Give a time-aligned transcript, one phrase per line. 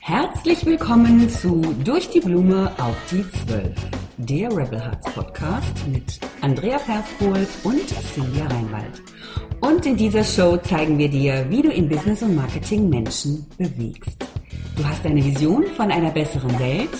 [0.00, 3.76] Herzlich willkommen zu Durch die Blume auf die Zwölf,
[4.16, 9.02] der Rebel Hearts Podcast mit Andrea Perspohl und Silvia Reinwald.
[9.60, 14.31] Und in dieser Show zeigen wir dir, wie du im Business und Marketing Menschen bewegst.
[14.82, 16.90] Du hast eine Vision von einer besseren Welt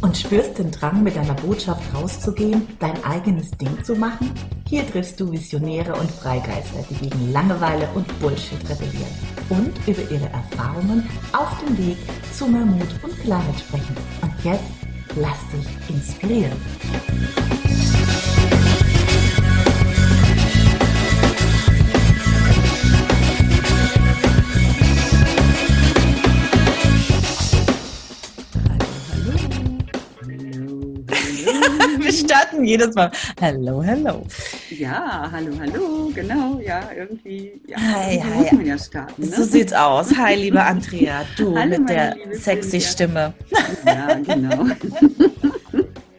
[0.00, 4.30] und spürst den Drang, mit deiner Botschaft rauszugehen, dein eigenes Ding zu machen?
[4.68, 9.10] Hier triffst du Visionäre und Freigeister, die gegen Langeweile und Bullshit rebellieren
[9.48, 11.96] und über ihre Erfahrungen auf dem Weg
[12.32, 13.96] zu mehr Mut und Klarheit sprechen.
[14.22, 14.62] Und jetzt
[15.16, 16.52] lass dich inspirieren.
[32.66, 33.10] jedes Mal.
[33.40, 34.24] Hello, hello.
[34.70, 38.66] Ja, hallo, hallo, genau, ja, irgendwie, ja, Hi, hi.
[38.66, 39.22] ja starten.
[39.22, 39.28] Ne?
[39.36, 40.16] So sieht's aus.
[40.16, 42.80] Hi, liebe Andrea, du Hallo, mit der sexy.
[42.80, 43.34] Stimme.
[43.86, 44.66] Ja, genau.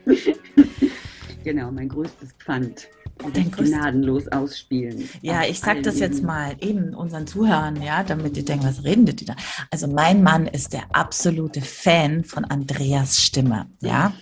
[1.44, 2.88] genau, mein größtes Pfand.
[3.20, 5.08] Größtes- gnadenlos ausspielen.
[5.22, 9.06] Ja, ich sag das jetzt mal eben unseren Zuhörern, ja, damit die denken, was reden
[9.06, 9.36] die da?
[9.72, 14.14] Also mein Mann ist der absolute Fan von Andreas Stimme, ja.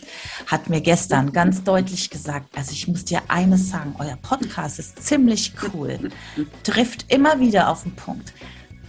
[0.48, 5.04] Hat mir gestern ganz deutlich gesagt, also ich muss dir eines sagen, euer Podcast ist
[5.04, 6.12] ziemlich cool,
[6.64, 8.34] trifft immer wieder auf den Punkt.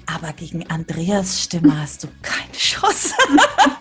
[0.07, 3.15] Aber gegen Andreas Stimme hast du keine Chance.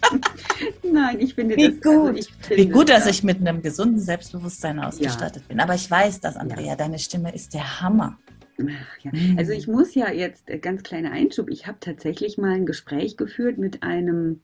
[0.83, 1.86] Nein, ich finde Wie das.
[1.86, 2.17] also gut.
[2.17, 5.59] ich finde, Wie gut, dass ja, ich mit einem gesunden Selbstbewusstsein ausgestattet bin.
[5.59, 8.17] Aber ich weiß, dass Andrea, deine Stimme ist der Hammer.
[8.59, 9.11] Ach, ja.
[9.38, 13.17] Also ich muss ja jetzt, äh, ganz kleiner Einschub, ich habe tatsächlich mal ein Gespräch
[13.17, 14.42] geführt mit einem,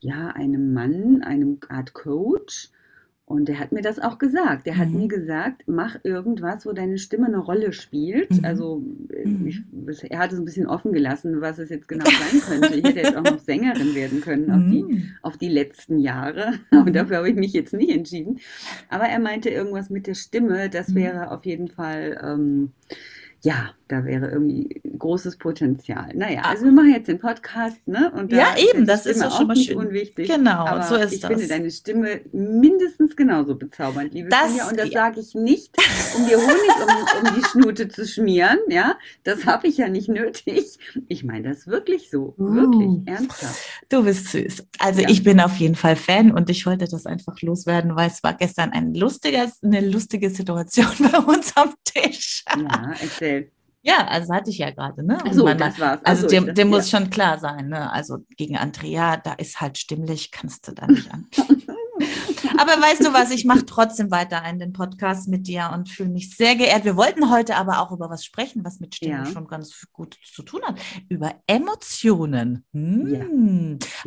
[0.00, 2.70] ja, einem Mann, einem Art Coach.
[3.32, 4.66] Und der hat mir das auch gesagt.
[4.66, 4.98] Der hat Mhm.
[4.98, 8.30] mir gesagt, mach irgendwas, wo deine Stimme eine Rolle spielt.
[8.30, 8.44] Mhm.
[8.44, 9.46] Also äh, Mhm.
[9.46, 9.62] ich,
[10.10, 12.74] er hat es ein bisschen offen gelassen, was es jetzt genau sein könnte.
[12.76, 15.02] Ich hätte jetzt auch noch Sängerin werden können auf die Mhm.
[15.22, 16.52] auf die letzten Jahre.
[16.70, 16.82] Mhm.
[16.82, 18.38] Und dafür habe ich mich jetzt nicht entschieden.
[18.90, 20.94] Aber er meinte irgendwas mit der Stimme, das Mhm.
[20.96, 22.72] wäre auf jeden Fall, ähm,
[23.42, 26.10] ja, da wäre irgendwie großes Potenzial.
[26.14, 26.50] Naja, Ah.
[26.50, 28.10] also wir machen jetzt den Podcast, ne?
[28.16, 29.76] Und da Ja, eben, das ist Stimme doch schon auch mal nicht schön.
[29.76, 30.28] unwichtig.
[30.28, 31.30] Genau, Aber so ist ich das.
[31.30, 34.68] finde deine Stimme mindestens genauso bezaubernd, liebe Das- Silja.
[34.68, 35.00] Und das ja.
[35.02, 35.76] sage ich nicht,
[36.16, 38.58] um dir Honig um, um die Schnute zu schmieren.
[38.68, 40.78] Ja, das habe ich ja nicht nötig.
[41.08, 42.34] Ich meine das wirklich so.
[42.38, 42.54] Uh.
[42.54, 43.58] Wirklich, ernsthaft.
[43.90, 44.66] Du bist süß.
[44.78, 45.08] Also Ja.
[45.10, 48.32] ich bin auf jeden Fall Fan und ich wollte das einfach loswerden, weil es war
[48.34, 52.44] gestern ein lustiges, eine lustige Situation bei uns am Tisch.
[52.56, 53.50] Ja, erzähl.
[53.84, 55.14] Ja, also hatte ich ja gerade, ne?
[55.14, 56.00] Und Ach so, mein Mann- das war's.
[56.04, 56.76] Also so, dem, dachte, dem ja.
[56.76, 57.90] muss schon klar sein, ne?
[57.92, 61.26] Also gegen Andrea, da ist halt stimmlich, kannst du da nicht an.
[62.58, 66.10] aber weißt du was, ich mache trotzdem weiter einen den Podcast mit dir und fühle
[66.10, 66.84] mich sehr geehrt.
[66.84, 69.26] Wir wollten heute aber auch über was sprechen, was mit Stimme Ja.
[69.26, 70.80] schon ganz gut zu tun hat.
[71.08, 72.64] Über Emotionen.
[72.72, 73.06] Hm.
[73.12, 73.20] Ja,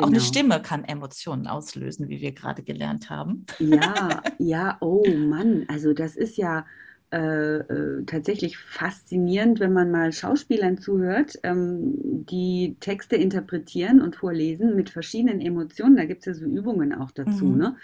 [0.04, 0.24] Auch eine genau.
[0.26, 3.46] Stimme kann Emotionen auslösen, wie wir gerade gelernt haben.
[3.60, 6.66] Ja, ja, oh Mann, also das ist ja
[7.12, 11.94] äh, äh, tatsächlich faszinierend, wenn man mal Schauspielern zuhört, ähm,
[12.26, 15.96] die Texte interpretieren und vorlesen mit verschiedenen Emotionen.
[15.96, 17.58] Da gibt es ja so Übungen auch dazu, Mhm.
[17.58, 17.76] ne?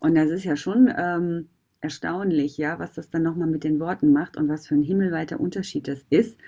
[0.00, 1.48] Und das ist ja schon ähm,
[1.80, 5.40] erstaunlich, ja, was das dann nochmal mit den Worten macht und was für ein himmelweiter
[5.40, 6.38] Unterschied das ist,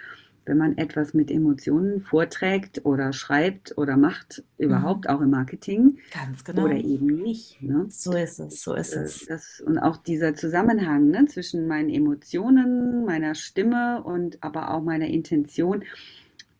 [0.44, 6.44] wenn man etwas mit Emotionen vorträgt oder schreibt oder macht, überhaupt auch im Marketing Ganz
[6.44, 6.64] genau.
[6.64, 7.91] oder eben nicht, ne?
[7.91, 9.26] So ist es, so ist Äh, es.
[9.26, 15.06] Das, und auch dieser Zusammenhang ne, zwischen meinen Emotionen, meiner Stimme und aber auch meiner
[15.08, 15.84] Intention,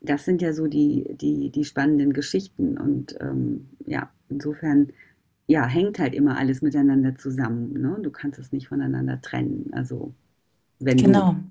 [0.01, 2.77] das sind ja so die, die, die spannenden Geschichten.
[2.77, 4.89] Und ähm, ja, insofern
[5.47, 7.73] ja, hängt halt immer alles miteinander zusammen.
[7.73, 7.99] Ne?
[8.01, 9.69] Du kannst es nicht voneinander trennen.
[9.73, 10.13] Also
[10.79, 11.35] wenn Genau.
[11.37, 11.43] du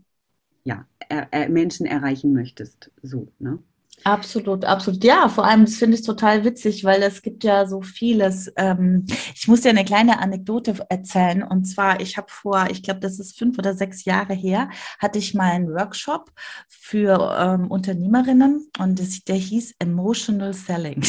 [0.65, 3.29] ja, er, Menschen erreichen möchtest, so.
[3.39, 3.59] Ne?
[4.05, 5.05] Absolut, absolut.
[5.05, 8.53] Ja, vor allem, das finde ich total witzig, weil es gibt ja so vieles.
[8.57, 11.43] Ähm, ich muss dir eine kleine Anekdote erzählen.
[11.43, 15.19] Und zwar, ich habe vor, ich glaube, das ist fünf oder sechs Jahre her, hatte
[15.19, 16.33] ich mal einen Workshop
[16.69, 21.03] für ähm, Unternehmerinnen und das, der hieß Emotional Selling.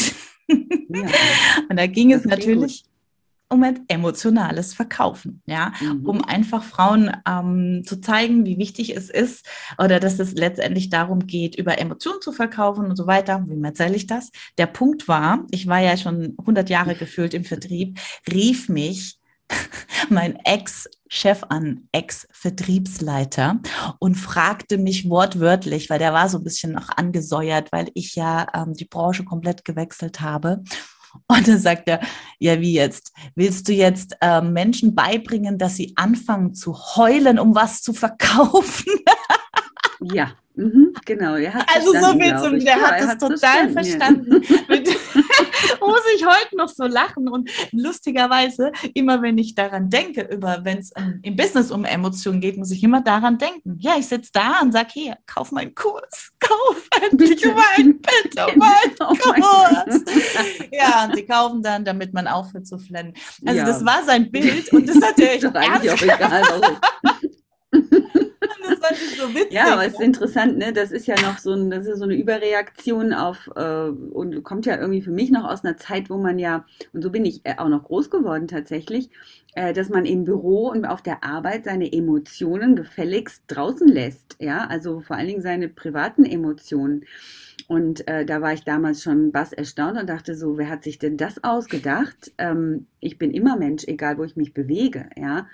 [0.48, 1.06] Ja.
[1.68, 2.93] Und da ging Das es natürlich um
[3.50, 6.06] ein emotionales Verkaufen, ja, Mhm.
[6.06, 9.46] um einfach Frauen ähm, zu zeigen, wie wichtig es ist
[9.78, 13.44] oder dass es letztendlich darum geht, über Emotionen zu verkaufen und so weiter.
[13.46, 14.30] Wie erzähle ich das?
[14.58, 17.98] Der Punkt war, ich war ja schon 100 Jahre gefühlt im Vertrieb,
[18.32, 19.18] rief mich
[20.08, 23.60] mein Ex-Chef an, Ex-Vertriebsleiter
[23.98, 28.46] und fragte mich wortwörtlich, weil der war so ein bisschen noch angesäuert, weil ich ja
[28.54, 30.62] ähm, die Branche komplett gewechselt habe
[31.26, 32.00] Und dann sagt er,
[32.38, 33.12] ja, wie jetzt?
[33.34, 38.92] Willst du jetzt äh, Menschen beibringen, dass sie anfangen zu heulen, um was zu verkaufen?
[40.12, 41.32] Ja, mhm, genau.
[41.32, 44.42] also so viel zum, der hat es total verstanden.
[44.42, 45.23] verstanden.
[45.80, 50.78] muss ich heute noch so lachen und lustigerweise, immer wenn ich daran denke, über wenn
[50.78, 50.92] es
[51.22, 53.78] im Business um Emotionen geht, muss ich immer daran denken.
[53.80, 57.44] Ja, ich sitze da und sage, hier, kauf meinen Kurs, kauf endlich
[57.76, 60.02] meinen, bitte meinen Kurs.
[60.72, 63.14] ja, und sie kaufen dann, damit man aufhört zu flennen.
[63.44, 63.64] Also ja.
[63.64, 66.42] das war sein Bild und das hat er echt ernst auch egal,
[68.68, 69.50] das fand ich so witzig.
[69.52, 70.72] Ja, aber es ist interessant, ne?
[70.72, 74.66] Das ist ja noch so, ein, das ist so eine Überreaktion auf äh, und kommt
[74.66, 77.40] ja irgendwie für mich noch aus einer Zeit, wo man ja, und so bin ich
[77.44, 79.10] äh, auch noch groß geworden tatsächlich,
[79.54, 84.36] äh, dass man im Büro und auf der Arbeit seine Emotionen gefälligst draußen lässt.
[84.40, 87.04] Ja, also vor allen Dingen seine privaten Emotionen.
[87.66, 90.98] Und äh, da war ich damals schon was erstaunt und dachte so, wer hat sich
[90.98, 92.32] denn das ausgedacht?
[92.38, 95.46] Ähm, ich bin immer Mensch, egal wo ich mich bewege, ja.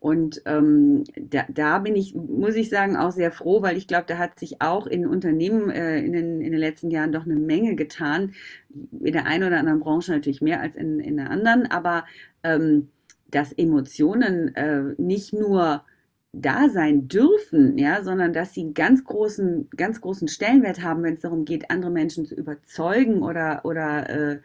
[0.00, 4.06] Und ähm, da, da bin ich, muss ich sagen, auch sehr froh, weil ich glaube,
[4.06, 7.36] da hat sich auch in Unternehmen äh, in, den, in den letzten Jahren doch eine
[7.36, 8.32] Menge getan.
[8.70, 12.06] In der einen oder anderen Branche natürlich mehr als in, in der anderen, aber
[12.42, 12.88] ähm,
[13.30, 15.84] dass Emotionen äh, nicht nur
[16.32, 21.20] da sein dürfen, ja, sondern dass sie ganz großen, ganz großen Stellenwert haben, wenn es
[21.20, 24.38] darum geht, andere Menschen zu überzeugen oder, oder äh,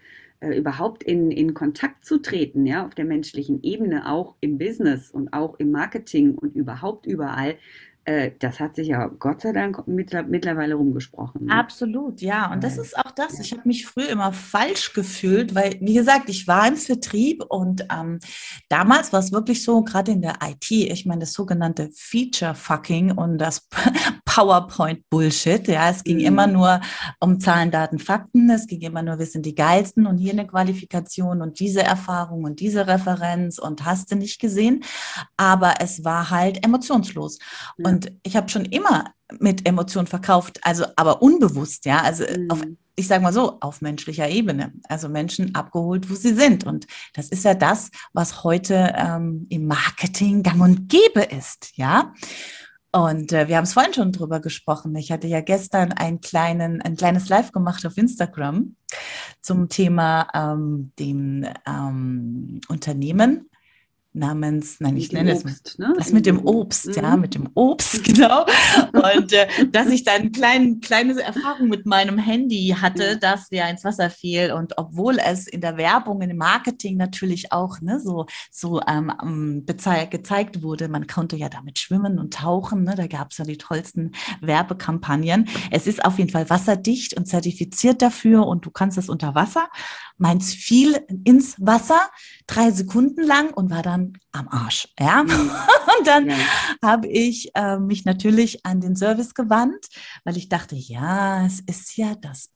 [0.46, 5.10] äh, überhaupt in, in Kontakt zu treten, ja, auf der menschlichen Ebene, auch im Business
[5.10, 7.56] und auch im Marketing und überhaupt überall,
[8.06, 11.46] äh, das hat sich ja Gott sei Dank mittlerweile rumgesprochen.
[11.46, 11.54] Ne?
[11.54, 12.52] Absolut, ja.
[12.52, 13.40] Und das ist auch das.
[13.40, 17.88] Ich habe mich früher immer falsch gefühlt, weil, wie gesagt, ich war im Vertrieb und
[17.92, 18.20] ähm,
[18.70, 23.40] damals war es wirklich so, gerade in der IT, ich meine, das sogenannte Feature-Fucking und
[23.40, 23.68] das
[24.26, 25.68] PowerPoint-Bullshit.
[25.68, 26.26] Ja, es ging mhm.
[26.26, 26.82] immer nur
[27.20, 28.52] um Zahlen, Daten, Fakten.
[28.52, 32.44] Es ging immer nur, wir sind die Geilsten und hier eine Qualifikation und diese Erfahrung
[32.44, 34.84] und diese Referenz und hast du nicht gesehen.
[35.38, 37.40] Aber es war halt emotionslos.
[37.78, 37.95] Ja.
[37.96, 42.52] Und ich habe schon immer mit Emotionen verkauft, also aber unbewusst, ja, also mhm.
[42.52, 42.62] auf,
[42.98, 46.66] ich sage mal so, auf menschlicher Ebene, also Menschen abgeholt, wo sie sind.
[46.66, 52.12] Und das ist ja das, was heute ähm, im Marketing gang und gäbe ist, ja.
[52.92, 54.94] Und äh, wir haben es vorhin schon drüber gesprochen.
[54.98, 58.76] Ich hatte ja gestern einen kleinen, ein kleines Live gemacht auf Instagram
[59.42, 63.50] zum Thema ähm, dem ähm, Unternehmen
[64.16, 65.94] namens, nein, ich nenne Obst, es ne?
[65.98, 66.94] das mit dem Obst, mhm.
[66.94, 68.46] ja, mit dem Obst, genau.
[68.94, 73.84] Und äh, dass ich dann klein, kleine Erfahrung mit meinem Handy hatte, dass der ins
[73.84, 78.82] Wasser fiel und obwohl es in der Werbung, dem Marketing natürlich auch ne, so, so
[78.88, 83.38] ähm, ähm gezeigt wurde, man konnte ja damit schwimmen und tauchen, ne, da gab es
[83.38, 84.12] ja die tollsten
[84.42, 85.48] Werbekampagnen.
[85.72, 89.68] Es ist auf jeden Fall wasserdicht und zertifiziert dafür und du kannst es unter Wasser.
[90.18, 92.00] Meins fiel ins Wasser
[92.48, 94.88] drei Sekunden lang und war dann am Arsch.
[95.00, 95.22] Ja?
[95.22, 96.38] Und dann ja.
[96.84, 99.88] habe ich äh, mich natürlich an den Service gewandt,
[100.24, 102.50] weil ich dachte, ja, es ist ja das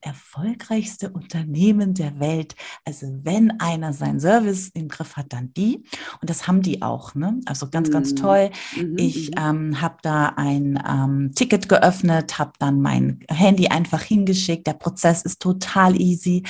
[0.00, 2.54] erfolgreichste Unternehmen der Welt.
[2.84, 5.84] Also wenn einer seinen Service im Griff hat, dann die.
[6.20, 7.14] Und das haben die auch.
[7.14, 7.40] Ne?
[7.46, 8.16] Also ganz, ganz mhm.
[8.16, 8.50] toll.
[8.76, 8.96] Mhm.
[8.98, 9.36] Ich mhm.
[9.38, 14.66] ähm, habe da ein ähm, Ticket geöffnet, habe dann mein Handy einfach hingeschickt.
[14.66, 16.44] Der Prozess ist total easy.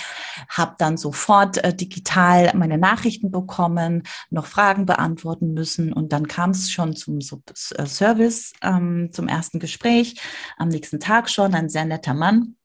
[0.49, 5.93] Habe dann sofort äh, digital meine Nachrichten bekommen, noch Fragen beantworten müssen.
[5.93, 10.21] Und dann kam es schon zum äh, Service, ähm, zum ersten Gespräch.
[10.59, 12.57] Am nächsten Tag schon ein sehr netter Mann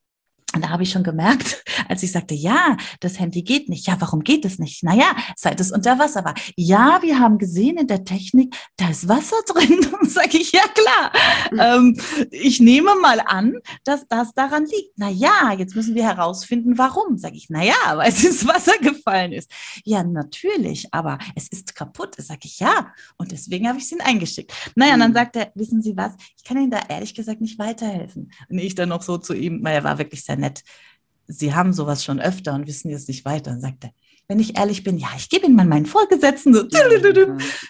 [0.53, 3.88] und da habe ich schon gemerkt, als ich sagte, ja, das Handy geht nicht.
[3.88, 4.84] Ja, warum geht es nicht?
[4.84, 6.34] Naja, seit es unter Wasser war.
[6.55, 9.86] Ja, wir haben gesehen in der Technik, da ist Wasser drin.
[10.03, 11.77] sage ich, ja klar.
[11.77, 11.98] Ähm,
[12.31, 14.98] ich nehme mal an, dass das daran liegt.
[14.98, 17.17] Naja, jetzt müssen wir herausfinden, warum.
[17.17, 19.50] Sage ich, naja, weil es ins Wasser gefallen ist.
[19.84, 22.15] Ja, natürlich, aber es ist kaputt.
[22.17, 22.93] Sage ich, ja.
[23.17, 24.53] Und deswegen habe ich es Ihnen eingeschickt.
[24.75, 25.15] Naja, und dann mhm.
[25.15, 26.13] sagt er, wissen Sie was?
[26.38, 28.31] Ich kann Ihnen da ehrlich gesagt nicht weiterhelfen.
[28.50, 30.64] Und ich dann noch so zu ihm, weil er war wirklich sehr nett.
[31.28, 33.52] Sie haben sowas schon öfter und wissen jetzt nicht weiter.
[33.52, 33.92] Und sagte,
[34.32, 36.54] wenn ich ehrlich bin, ja, ich gebe Ihnen mal meinen Vorgesetzten.
[36.54, 36.80] So, ja,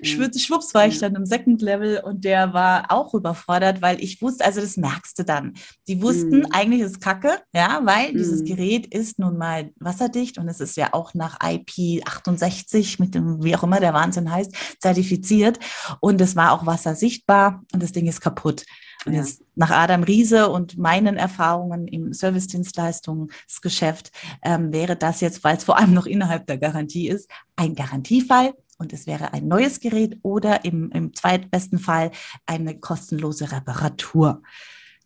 [0.04, 4.46] schwupps war ich dann im Second Level und der war auch überfordert, weil ich wusste,
[4.46, 5.54] also das merkst du dann.
[5.88, 6.48] Die wussten, mhm.
[6.52, 8.18] eigentlich ist Kacke, ja, weil mhm.
[8.18, 13.16] dieses Gerät ist nun mal wasserdicht und es ist ja auch nach IP 68 mit
[13.16, 15.58] dem, wie auch immer der Wahnsinn heißt, zertifiziert
[16.00, 18.66] und es war auch wassersichtbar und das Ding ist kaputt.
[19.06, 19.20] Und ja.
[19.20, 24.12] jetzt nach Adam Riese und meinen Erfahrungen im Service-Dienstleistungsgeschäft
[24.44, 28.54] ähm, wäre das jetzt, weil es vor allem noch innerhalb der Garantie ist, ein Garantiefall
[28.78, 32.12] und es wäre ein neues Gerät oder im, im zweitbesten Fall
[32.46, 34.42] eine kostenlose Reparatur.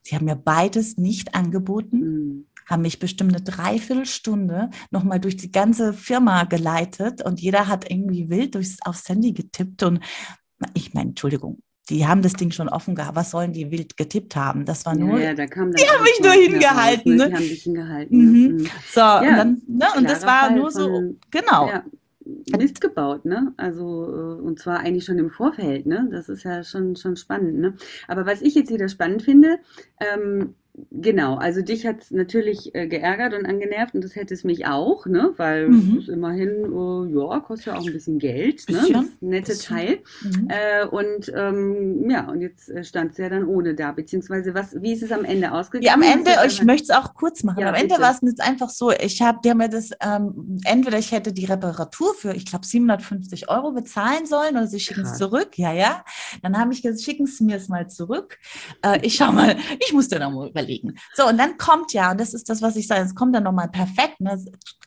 [0.02, 2.00] Sie haben mir beides nicht angeboten.
[2.00, 2.48] Mhm.
[2.68, 8.30] haben mich bestimmt eine Dreiviertelstunde nochmal durch die ganze Firma geleitet und jeder hat irgendwie
[8.30, 10.00] wild durchs, aufs Handy getippt und
[10.74, 13.16] ich meine, Entschuldigung, die haben das Ding schon offen gehabt.
[13.16, 14.66] Was sollen die wild getippt haben?
[14.66, 15.20] Das war nur.
[15.20, 17.16] Ja, ja da kam die haben mich nur hingehalten.
[17.16, 17.28] ne?
[17.28, 18.18] Die haben dich hingehalten.
[18.18, 18.58] Mhm.
[18.58, 18.70] Mhm.
[18.92, 19.86] So, ja, und, dann, ne?
[19.98, 21.68] und das war Fall nur so, von, genau.
[21.68, 21.84] Ja,
[22.58, 23.54] Mist gebaut, ne?
[23.58, 26.08] Also, äh, und zwar eigentlich schon im Vorfeld, ne?
[26.12, 27.76] Das ist ja schon, schon spannend, ne?
[28.08, 29.60] Aber was ich jetzt wieder spannend finde,
[30.00, 30.56] ähm,
[30.92, 34.66] Genau, also dich hat es natürlich äh, geärgert und angenervt und das hätte es mich
[34.66, 35.32] auch, ne?
[35.38, 36.00] weil mhm.
[36.00, 38.82] es immerhin, äh, ja, kostet ja auch ein bisschen Geld, ne?
[38.92, 39.76] das nette bisschen.
[39.76, 40.00] Teil.
[40.22, 40.50] Mhm.
[40.50, 44.76] Äh, und ähm, ja, und jetzt äh, stand es ja dann ohne da, beziehungsweise was,
[44.82, 45.86] wie ist es am Ende ausgegangen?
[45.86, 48.42] Ja, am Ende, ich möchte es auch kurz machen, ja, am Ende war es jetzt
[48.42, 52.46] einfach so, ich habe dir mir das, ähm, entweder ich hätte die Reparatur für, ich
[52.46, 56.04] glaube, 750 Euro bezahlen sollen oder sie schicken es zurück, ja, ja.
[56.42, 58.40] Dann habe ich gesagt, schicken Sie mir es mal zurück.
[58.84, 60.98] Äh, ich schau mal, ich muss dir da mal überlegen überlegen.
[61.14, 63.44] So, und dann kommt ja, und das ist das, was ich sage, es kommt dann
[63.44, 64.44] nochmal perfekt, ne?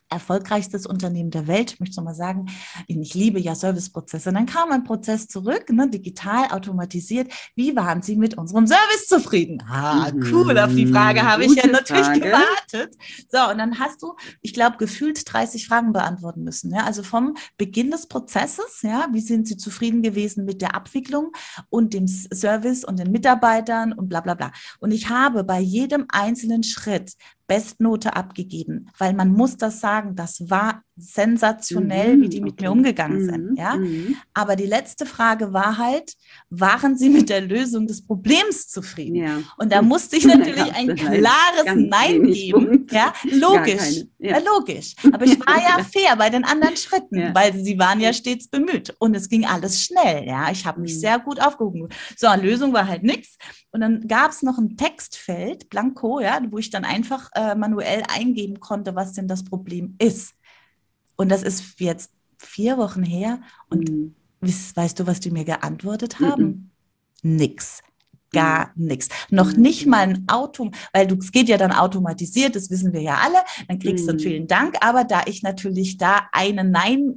[0.08, 2.46] Erfolgreichstes Unternehmen der Welt, ich möchte es nochmal sagen,
[2.86, 4.30] ich liebe ja Serviceprozesse.
[4.30, 7.32] Und dann kam ein Prozess zurück, ne, digital, automatisiert.
[7.54, 9.62] Wie waren Sie mit unserem Service zufrieden?
[9.68, 12.20] Ah, cool, auf die Frage habe ich ja natürlich Frage.
[12.20, 12.96] gewartet.
[13.30, 16.72] So, und dann hast du, ich glaube, gefühlt 30 Fragen beantworten müssen.
[16.72, 16.84] Ja?
[16.84, 21.32] Also vom Beginn des Prozesses, ja, wie sind Sie zufrieden gewesen mit der Abwicklung
[21.68, 24.52] und dem Service und den Mitarbeitern und bla bla bla.
[24.80, 27.14] Und ich habe bei jedem einzelnen Schritt
[27.48, 32.64] Bestnote abgegeben, weil man muss das sagen, das war sensationell, mhm, wie die mit okay.
[32.64, 33.58] mir umgegangen mhm, sind.
[33.58, 33.76] Ja?
[33.76, 34.16] Mhm.
[34.34, 36.14] Aber die letzte Frage war halt,
[36.50, 39.16] waren sie mit der Lösung des Problems zufrieden?
[39.16, 39.38] Ja.
[39.56, 42.86] Und da musste ich natürlich ein klares Nein geben.
[42.90, 44.04] Ja, logisch.
[44.18, 44.36] Ja.
[44.36, 44.38] ja.
[44.38, 44.94] logisch.
[45.12, 48.94] Aber ich war ja fair bei den anderen Schritten, weil sie waren ja stets bemüht.
[48.98, 50.26] Und es ging alles schnell.
[50.26, 51.00] Ja, ich habe mich mhm.
[51.00, 51.88] sehr gut aufgehoben.
[52.16, 53.36] So, Lösung war halt nichts.
[53.70, 58.02] Und dann gab es noch ein Textfeld, Blanco, ja, wo ich dann einfach äh, manuell
[58.08, 60.34] eingeben konnte, was denn das Problem ist.
[61.16, 63.40] Und das ist jetzt vier Wochen her.
[63.70, 64.14] Und mhm.
[64.40, 66.72] weißt du, was die mir geantwortet haben?
[67.22, 67.36] Mhm.
[67.36, 67.82] Nix
[68.32, 68.86] gar mhm.
[68.86, 69.08] nichts.
[69.30, 69.62] Noch mhm.
[69.62, 73.18] nicht mal ein Auto, weil du, es geht ja dann automatisiert, das wissen wir ja
[73.24, 74.18] alle, dann kriegst du mhm.
[74.18, 77.14] vielen Dank, aber da ich natürlich da eine Nein,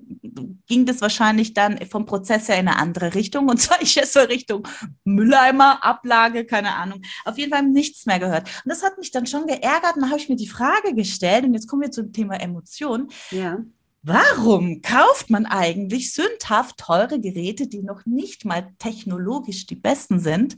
[0.67, 4.19] ging das wahrscheinlich dann vom Prozess her in eine andere Richtung und zwar ich so
[4.21, 4.67] Richtung
[5.03, 7.01] Mülleimer, Ablage, keine Ahnung.
[7.25, 8.43] Auf jeden Fall nichts mehr gehört.
[8.63, 11.45] Und das hat mich dann schon geärgert und da habe ich mir die Frage gestellt
[11.45, 13.09] und jetzt kommen wir zum Thema Emotion.
[13.31, 13.59] Ja.
[14.03, 20.57] Warum kauft man eigentlich sündhaft teure Geräte, die noch nicht mal technologisch die besten sind,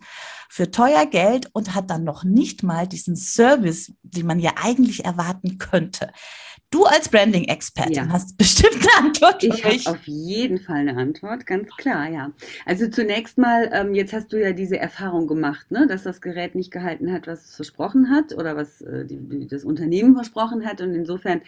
[0.49, 5.03] für teuer Geld und hat dann noch nicht mal diesen Service, den man ja eigentlich
[5.03, 6.13] erwarten könnte?
[6.73, 8.09] Du als Branding-Expertin ja.
[8.09, 9.43] hast bestimmt eine Antwort.
[9.43, 12.31] Ich habe auf jeden Fall eine Antwort, ganz klar, ja.
[12.65, 16.55] Also zunächst mal, ähm, jetzt hast du ja diese Erfahrung gemacht, ne, dass das Gerät
[16.55, 20.65] nicht gehalten hat, was es versprochen hat oder was äh, die, die, das Unternehmen versprochen
[20.65, 20.81] hat.
[20.81, 21.41] Und insofern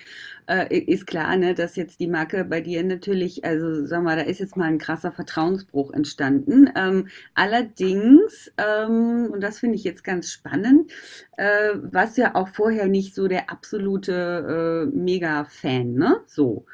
[0.46, 4.22] äh, ist klar, ne, dass jetzt die Marke bei dir natürlich, also sag mal, da
[4.22, 6.70] ist jetzt mal ein krasser Vertrauensbruch entstanden.
[6.76, 10.92] Ähm, allerdings, ähm, und das finde ich jetzt ganz spannend,
[11.38, 16.22] äh, was ja auch vorher nicht so der absolute äh, Mega-Fan, ne?
[16.28, 16.66] So.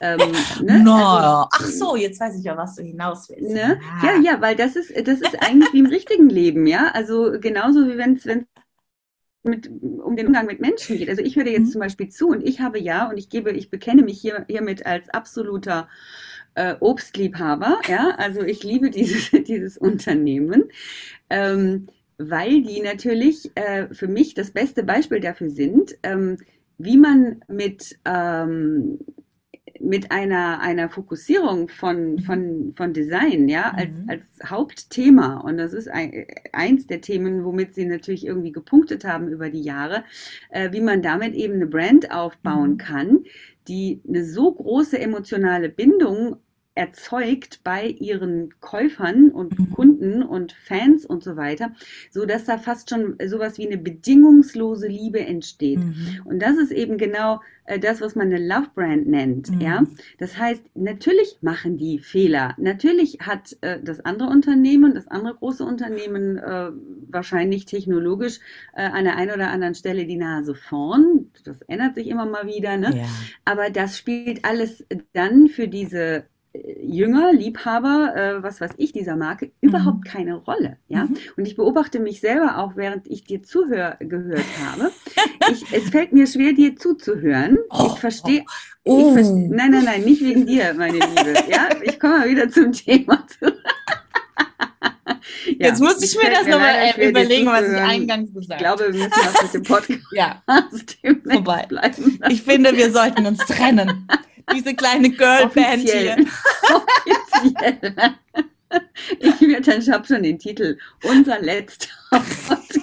[0.00, 0.18] Ähm,
[0.62, 0.82] ne?
[0.82, 0.94] no.
[0.94, 3.50] also, ach so, jetzt weiß ich ja, was du hinaus willst.
[3.50, 3.80] Ne?
[4.02, 4.14] Ja.
[4.14, 6.90] ja, ja, weil das ist, das ist eigentlich wie im richtigen Leben, ja.
[6.94, 8.24] Also genauso wie wenn es
[9.42, 11.08] mit, um den Umgang mit Menschen geht.
[11.08, 11.72] Also ich höre jetzt mhm.
[11.72, 14.86] zum Beispiel zu und ich habe ja, und ich gebe, ich bekenne mich hier, hiermit
[14.86, 15.88] als absoluter
[16.54, 18.14] äh, Obstliebhaber, ja.
[18.18, 20.64] Also ich liebe dieses, dieses Unternehmen.
[21.30, 21.88] Ähm,
[22.18, 26.38] weil die natürlich äh, für mich das beste Beispiel dafür sind, ähm,
[26.78, 28.98] wie man mit, ähm,
[29.80, 32.18] mit einer, einer Fokussierung von, mhm.
[32.20, 34.04] von, von Design, ja, als, mhm.
[34.08, 39.28] als Hauptthema, und das ist ein, eins der Themen, womit sie natürlich irgendwie gepunktet haben
[39.28, 40.04] über die Jahre,
[40.50, 42.78] äh, wie man damit eben eine Brand aufbauen mhm.
[42.78, 43.24] kann,
[43.66, 46.36] die eine so große emotionale Bindung
[46.78, 49.70] erzeugt bei ihren Käufern und mhm.
[49.72, 51.72] Kunden und Fans und so weiter,
[52.12, 55.80] so dass da fast schon sowas wie eine bedingungslose Liebe entsteht.
[55.80, 56.22] Mhm.
[56.24, 59.50] Und das ist eben genau äh, das, was man eine Love Brand nennt.
[59.50, 59.60] Mhm.
[59.60, 59.82] Ja,
[60.18, 62.54] das heißt, natürlich machen die Fehler.
[62.58, 66.70] Natürlich hat äh, das andere Unternehmen, das andere große Unternehmen äh,
[67.10, 68.38] wahrscheinlich technologisch
[68.76, 71.32] äh, an der einen oder anderen Stelle die Nase vorn.
[71.44, 72.76] Das ändert sich immer mal wieder.
[72.76, 72.98] Ne?
[72.98, 73.04] Ja.
[73.44, 76.24] Aber das spielt alles dann für diese
[76.82, 79.68] Jünger, Liebhaber, äh, was weiß ich, dieser Marke, mhm.
[79.68, 80.78] überhaupt keine Rolle.
[80.88, 81.04] Ja?
[81.04, 81.16] Mhm.
[81.36, 84.90] Und ich beobachte mich selber auch, während ich dir zuhör gehört habe.
[85.52, 87.58] ich, es fällt mir schwer, dir zuzuhören.
[87.70, 88.44] Oh, ich verstehe.
[88.84, 89.12] Oh.
[89.12, 91.34] Verste nein, nein, nein, nicht wegen dir, meine Liebe.
[91.50, 93.58] Ja, ich komme mal wieder zum Thema zurück.
[95.58, 98.82] Ja, Jetzt muss ich mir das nochmal überlegen, was ich eingangs gesagt habe.
[98.82, 100.42] Ich glaube, wir müssen das mit dem Podcast ja.
[101.30, 101.66] vorbei.
[101.68, 102.20] bleiben.
[102.28, 104.08] Ich finde, wir sollten uns trennen.
[104.54, 106.16] Diese kleine Girlband hier.
[107.42, 107.94] Offiziell.
[109.18, 110.78] Ich, ich habe schon den Titel.
[111.04, 112.78] Unser letzter Podcast.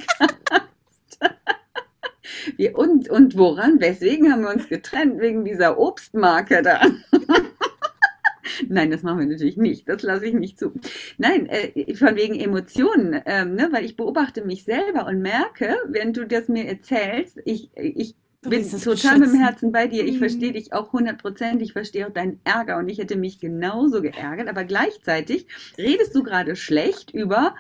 [2.58, 3.80] Wie, und, und woran?
[3.80, 5.20] Weswegen haben wir uns getrennt?
[5.20, 6.82] Wegen dieser Obstmarke da.
[8.70, 9.90] Nein, das machen wir natürlich nicht.
[9.90, 10.72] Das lasse ich nicht zu.
[11.18, 13.70] Nein, äh, von wegen Emotionen, ähm, ne?
[13.72, 18.16] weil ich beobachte mich selber und merke, während du das mir erzählst, ich, ich
[18.46, 20.06] du bin total mit dem Herzen bei dir.
[20.06, 20.20] Ich mhm.
[20.20, 21.62] verstehe dich auch 100 Prozent.
[21.62, 24.48] Ich verstehe auch deinen Ärger und ich hätte mich genauso geärgert.
[24.48, 25.48] Aber gleichzeitig
[25.78, 27.56] redest du gerade schlecht über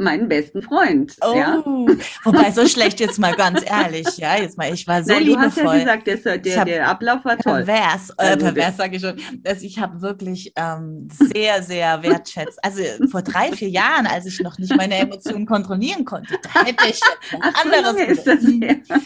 [0.00, 1.16] meinen besten Freund.
[1.22, 1.62] Oh, ja?
[2.24, 5.64] wobei so schlecht jetzt mal ganz ehrlich, ja, jetzt mal, ich war so Nein, liebevoll.
[5.64, 7.64] Du hast ja gesagt, der, der, der Ablauf war toll.
[7.64, 9.16] Pervers, äh, also pervers sage ich schon.
[9.42, 12.58] Dass ich habe wirklich ähm, sehr, sehr wertschätzt.
[12.62, 16.84] Also vor drei, vier Jahren, als ich noch nicht meine Emotionen kontrollieren konnte, da hätte
[16.88, 17.00] ich
[17.40, 18.18] Ach, anderes.
[18.18, 18.40] ist das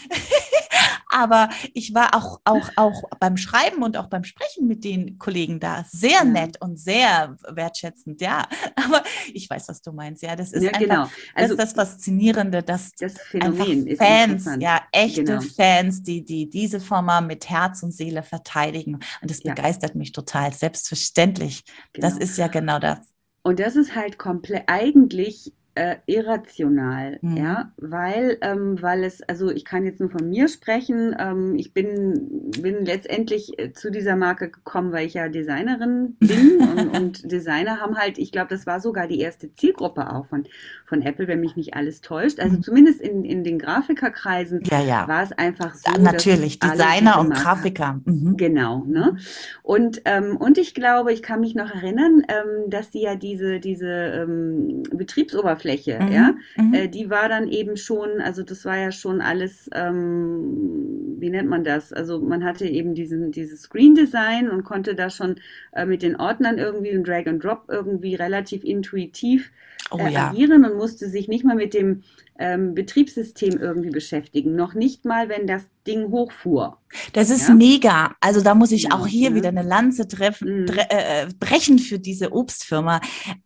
[1.10, 5.60] Aber ich war auch, auch, auch beim Schreiben und auch beim Sprechen mit den Kollegen
[5.60, 8.48] da sehr nett und sehr wertschätzend, ja.
[8.74, 10.34] Aber ich weiß, was du meinst, ja.
[10.34, 11.10] Das ist ja, genau.
[11.34, 15.40] Also, das ist das Faszinierende, dass das Phänomen ist Fans, ja, echte genau.
[15.40, 18.94] Fans, die, die diese Firma mit Herz und Seele verteidigen.
[18.94, 19.54] Und das ja.
[19.54, 20.52] begeistert mich total.
[20.52, 21.64] Selbstverständlich.
[21.92, 22.08] Genau.
[22.08, 22.98] Das ist ja genau das.
[23.42, 27.36] Und das ist halt komplett eigentlich äh, irrational, mhm.
[27.36, 31.74] ja, weil, ähm, weil es, also ich kann jetzt nur von mir sprechen, ähm, ich
[31.74, 37.32] bin, bin letztendlich äh, zu dieser Marke gekommen, weil ich ja Designerin bin und, und
[37.32, 40.44] Designer haben halt, ich glaube, das war sogar die erste Zielgruppe auch von,
[40.86, 42.62] von Apple, wenn mich nicht alles täuscht, also mhm.
[42.62, 45.08] zumindest in, in den Grafikerkreisen ja, ja.
[45.08, 48.00] war es einfach so, ja, natürlich, Designer und Grafiker.
[48.04, 48.36] Mhm.
[48.36, 49.16] Genau, ne,
[49.64, 53.58] und, ähm, und ich glaube, ich kann mich noch erinnern, ähm, dass sie ja diese,
[53.58, 56.12] diese ähm, Betriebsoberfläche Oberfläche, mhm.
[56.12, 56.74] ja, mhm.
[56.74, 61.48] Äh, die war dann eben schon, also das war ja schon alles, ähm, wie nennt
[61.48, 61.92] man das?
[61.92, 65.36] Also man hatte eben diesen, dieses Screen Design und konnte da schon
[65.72, 69.50] äh, mit den Ordnern irgendwie ein Drag and Drop irgendwie relativ intuitiv
[69.90, 70.30] oh, äh, ja.
[70.30, 72.02] agieren und musste sich nicht mal mit dem
[72.38, 74.54] ähm, Betriebssystem irgendwie beschäftigen.
[74.54, 76.78] Noch nicht mal, wenn das Ding hochfuhr.
[77.12, 77.54] Das ist ja?
[77.54, 78.14] mega.
[78.20, 79.34] Also da muss ich ja, auch hier ja.
[79.34, 83.00] wieder eine Lanze treffen, tre äh, brechen für diese Obstfirma.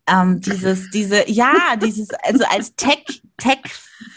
[0.07, 3.61] Ähm, dieses, diese, ja, dieses, also als Tech, Tech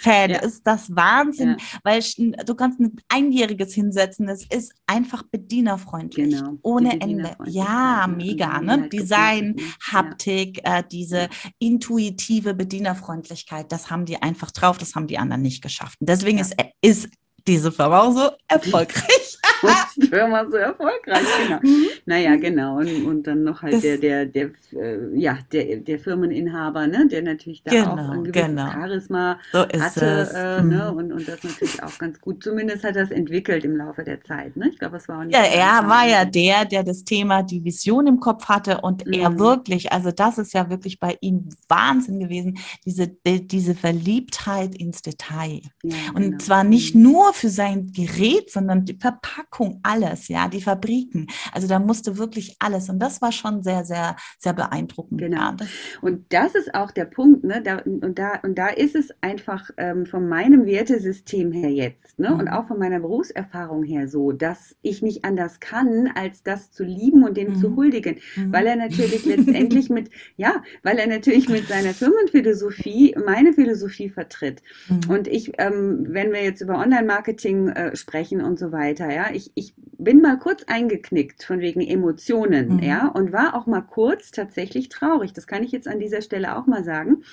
[0.01, 2.01] Fan ist das Wahnsinn, weil
[2.45, 4.29] du kannst ein Einjähriges hinsetzen.
[4.29, 6.31] Es ist einfach bedienerfreundlich.
[6.31, 6.57] Genau.
[6.61, 7.35] Ohne Ende.
[7.45, 8.61] Ja, mega.
[8.61, 8.89] Ne?
[8.89, 9.55] Design,
[9.91, 11.29] Haptik, äh, diese
[11.59, 15.97] intuitive Bedienerfreundlichkeit, das haben die einfach drauf, das haben die anderen nicht geschafft.
[15.99, 17.09] Deswegen ist, ist
[17.47, 19.37] diese Firma auch so erfolgreich.
[20.09, 21.59] Firma so erfolgreich, genau.
[21.61, 21.85] Mhm.
[22.05, 22.77] Naja, genau.
[22.77, 27.07] Und, und dann noch halt das, der, der, der, äh, ja, der, der Firmeninhaber, ne,
[27.07, 28.71] der natürlich da genau, auch ein gewisses genau.
[28.71, 30.69] Charisma so hatte äh, ne, mhm.
[30.69, 34.21] ne, und, und das natürlich auch ganz gut, zumindest hat das entwickelt im Laufe der
[34.21, 34.55] Zeit.
[34.57, 34.69] Ne?
[34.69, 37.63] Ich glaube, es war auch nicht Ja, er war ja der, der das Thema, die
[37.63, 39.13] Vision im Kopf hatte und mhm.
[39.13, 45.01] er wirklich, also das ist ja wirklich bei ihm Wahnsinn gewesen, diese, diese Verliebtheit ins
[45.01, 45.61] Detail.
[45.83, 46.37] Ja, und genau.
[46.39, 47.03] zwar nicht mhm.
[47.03, 51.27] nur für sein Gerät, sondern die Verpackung Verpackung, alles, ja, die Fabriken.
[51.53, 52.89] Also da musste wirklich alles.
[52.89, 55.19] Und das war schon sehr, sehr, sehr beeindruckend.
[55.19, 55.37] Genau.
[55.37, 55.55] Ja,
[56.01, 57.61] und das ist auch der Punkt, ne?
[57.61, 62.31] Da, und, da, und da ist es einfach ähm, von meinem Wertesystem her jetzt, ne?
[62.31, 62.39] Mhm.
[62.39, 66.83] Und auch von meiner Berufserfahrung her so, dass ich nicht anders kann, als das zu
[66.83, 67.55] lieben und dem mhm.
[67.55, 68.19] zu huldigen.
[68.35, 68.53] Mhm.
[68.53, 74.61] Weil er natürlich letztendlich mit, ja, weil er natürlich mit seiner Firmenphilosophie meine Philosophie vertritt.
[74.87, 75.09] Mhm.
[75.09, 79.40] Und ich, ähm, wenn wir jetzt über Online-Marketing äh, sprechen und so weiter, ja, ich
[79.41, 82.79] ich, ich bin mal kurz eingeknickt von wegen Emotionen, mhm.
[82.83, 85.33] ja, und war auch mal kurz tatsächlich traurig.
[85.33, 87.23] Das kann ich jetzt an dieser Stelle auch mal sagen,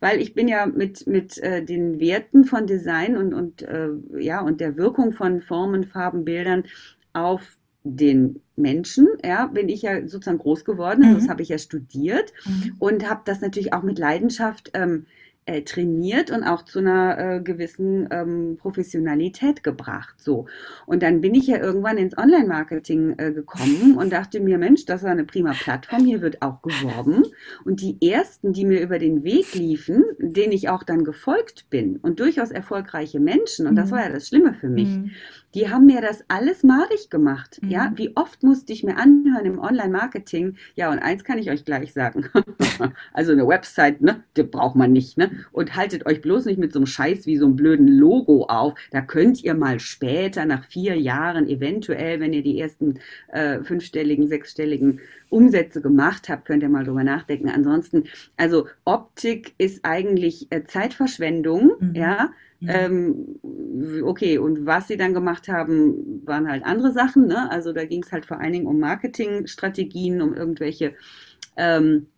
[0.00, 4.40] weil ich bin ja mit, mit äh, den Werten von Design und, und äh, ja,
[4.40, 6.64] und der Wirkung von Formen, Farben, Bildern
[7.12, 11.20] auf den Menschen, ja, bin ich ja sozusagen groß geworden, also mhm.
[11.20, 12.74] das habe ich ja studiert mhm.
[12.78, 15.06] und habe das natürlich auch mit Leidenschaft ähm,
[15.46, 20.16] äh, trainiert und auch zu einer äh, gewissen ähm, Professionalität gebracht.
[20.18, 20.46] So.
[20.86, 25.04] Und dann bin ich ja irgendwann ins Online-Marketing äh, gekommen und dachte mir, Mensch, das
[25.04, 27.22] war eine prima Plattform, hier wird auch geworben.
[27.64, 31.96] Und die ersten, die mir über den Weg liefen, denen ich auch dann gefolgt bin
[31.98, 33.94] und durchaus erfolgreiche Menschen, und das mhm.
[33.94, 35.10] war ja das Schlimme für mich, mhm
[35.56, 37.58] die haben mir das alles madig gemacht.
[37.62, 37.70] Mhm.
[37.70, 40.56] Ja, wie oft musste ich mir anhören im Online-Marketing?
[40.74, 42.26] Ja, und eins kann ich euch gleich sagen.
[43.14, 45.30] also eine Website, ne, die braucht man nicht, ne?
[45.52, 48.74] Und haltet euch bloß nicht mit so einem Scheiß wie so einem blöden Logo auf.
[48.90, 54.28] Da könnt ihr mal später, nach vier Jahren, eventuell, wenn ihr die ersten äh, fünfstelligen,
[54.28, 57.48] sechsstelligen Umsätze gemacht habt, könnt ihr mal drüber nachdenken.
[57.48, 58.04] Ansonsten,
[58.36, 61.94] also Optik ist eigentlich äh, Zeitverschwendung, mhm.
[61.94, 62.30] ja.
[62.60, 63.36] Mhm.
[63.42, 67.26] Ähm, okay, und was sie dann gemacht haben, waren halt andere Sachen.
[67.26, 67.50] Ne?
[67.50, 70.94] Also da ging es halt vor allen Dingen um Marketingstrategien, um irgendwelche
[71.56, 72.08] ähm,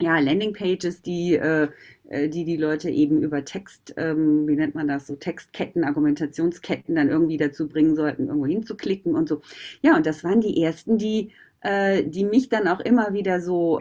[0.00, 1.68] ja, Landingpages, die, äh,
[2.08, 6.94] äh, die die Leute eben über Text, ähm, wie nennt man das, so Textketten, Argumentationsketten
[6.96, 9.42] dann irgendwie dazu bringen sollten, irgendwo hinzuklicken und so.
[9.82, 13.80] Ja, und das waren die ersten, die, äh, die mich dann auch immer wieder so,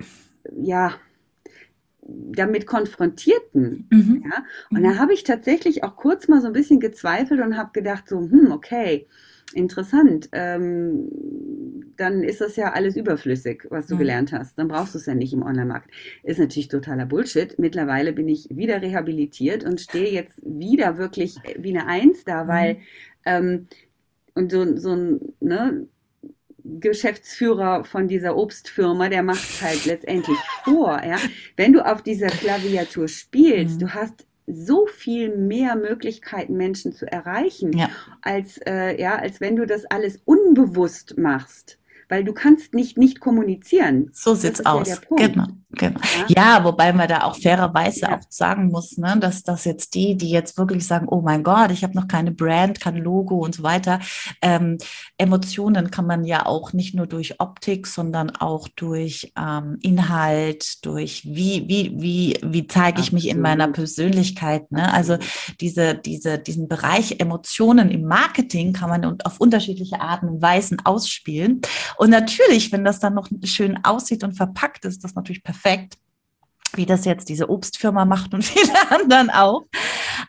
[0.55, 0.93] ja,
[2.07, 3.87] damit konfrontierten.
[3.89, 4.23] Mhm.
[4.25, 4.43] Ja?
[4.69, 4.83] Und mhm.
[4.83, 8.19] da habe ich tatsächlich auch kurz mal so ein bisschen gezweifelt und habe gedacht, so,
[8.19, 9.07] hm, okay,
[9.53, 10.29] interessant.
[10.31, 11.09] Ähm,
[11.95, 13.99] dann ist das ja alles überflüssig, was du mhm.
[13.99, 14.57] gelernt hast.
[14.57, 15.91] Dann brauchst du es ja nicht im Online-Markt.
[16.23, 17.57] Ist natürlich totaler Bullshit.
[17.59, 22.75] Mittlerweile bin ich wieder rehabilitiert und stehe jetzt wieder wirklich wie eine Eins da, weil
[22.75, 22.79] mhm.
[23.25, 23.67] ähm,
[24.35, 25.87] und so, so ein, ne,
[26.63, 31.01] Geschäftsführer von dieser Obstfirma, der macht es halt letztendlich vor.
[31.03, 31.17] Ja?
[31.57, 33.79] Wenn du auf dieser Klaviatur spielst, mhm.
[33.79, 37.89] du hast so viel mehr Möglichkeiten, Menschen zu erreichen, ja.
[38.21, 41.77] als, äh, ja, als wenn du das alles unbewusst machst
[42.09, 44.09] weil du kannst nicht nicht kommunizieren.
[44.13, 44.87] So sieht's aus.
[44.87, 45.99] Ja genau, genau.
[46.27, 46.57] Ja?
[46.57, 46.63] ja?
[46.63, 48.17] wobei man da auch fairerweise ja.
[48.17, 51.71] auch sagen muss, ne, dass das jetzt die, die jetzt wirklich sagen, oh mein Gott,
[51.71, 53.99] ich habe noch keine Brand, kein Logo und so weiter.
[54.41, 54.77] Ähm,
[55.17, 61.25] Emotionen kann man ja auch nicht nur durch Optik, sondern auch durch ähm, Inhalt, durch
[61.25, 64.71] wie wie wie wie zeige ich mich in meiner Persönlichkeit.
[64.71, 64.93] Ne?
[64.93, 65.17] Also
[65.59, 71.61] diese diese diesen Bereich Emotionen im Marketing kann man auf unterschiedliche Arten und Weisen ausspielen.
[71.97, 75.97] Und natürlich, wenn das dann noch schön aussieht und verpackt ist, das natürlich perfekt
[76.77, 79.63] wie das jetzt diese Obstfirma macht und viele anderen auch.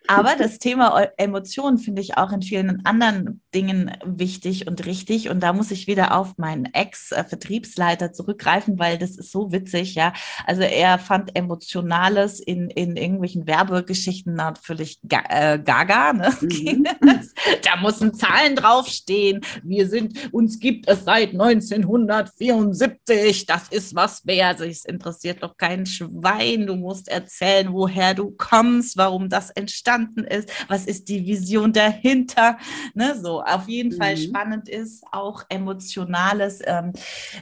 [0.06, 5.30] Aber das Thema Emotionen finde ich auch in vielen anderen Dingen wichtig und richtig.
[5.30, 10.12] Und da muss ich wieder auf meinen Ex-Vertriebsleiter zurückgreifen, weil das ist so witzig, ja.
[10.46, 16.12] Also er fand Emotionales in, in irgendwelchen Werbegeschichten natürlich äh, gaga.
[16.12, 16.32] Ne?
[16.40, 16.86] Mhm.
[17.62, 19.40] da müssen Zahlen draufstehen.
[19.62, 23.46] Wir sind, uns gibt es seit 1974.
[23.46, 24.60] Das ist was wert.
[24.60, 26.33] Es interessiert doch keinen Schwein.
[26.66, 32.58] Du musst erzählen, woher du kommst, warum das entstanden ist, was ist die Vision dahinter.
[32.94, 33.18] Ne?
[33.20, 33.98] So, auf jeden mhm.
[33.98, 36.92] Fall spannend ist, auch emotionales ähm,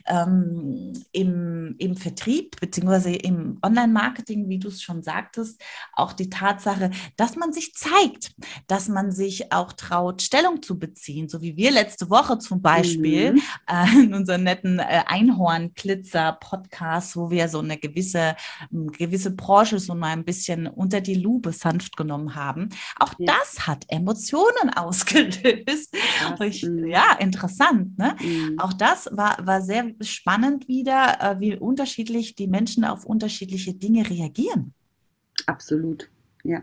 [0.07, 5.63] ähm, im, im Vertrieb beziehungsweise im Online-Marketing, wie du es schon sagtest,
[5.95, 8.35] auch die Tatsache, dass man sich zeigt,
[8.67, 13.35] dass man sich auch traut, Stellung zu beziehen, so wie wir letzte Woche zum Beispiel
[13.35, 13.43] mhm.
[13.69, 18.37] äh, in unserem netten äh, Einhorn-Glitzer-Podcast, wo wir so eine gewisse,
[18.87, 22.71] gewisse Branche so mal ein bisschen unter die Lupe sanft genommen haben.
[22.99, 23.35] Auch ja.
[23.35, 25.95] das hat Emotionen ausgelöst
[26.41, 26.87] ich, mhm.
[26.87, 27.99] ja, interessant.
[27.99, 28.17] Ne?
[28.21, 28.59] Mhm.
[28.59, 34.09] Auch das war, war sehr spannend wieder, äh, wie unterschiedlich die Menschen auf unterschiedliche Dinge
[34.09, 34.75] reagieren.
[35.47, 36.09] Absolut,
[36.45, 36.63] ja.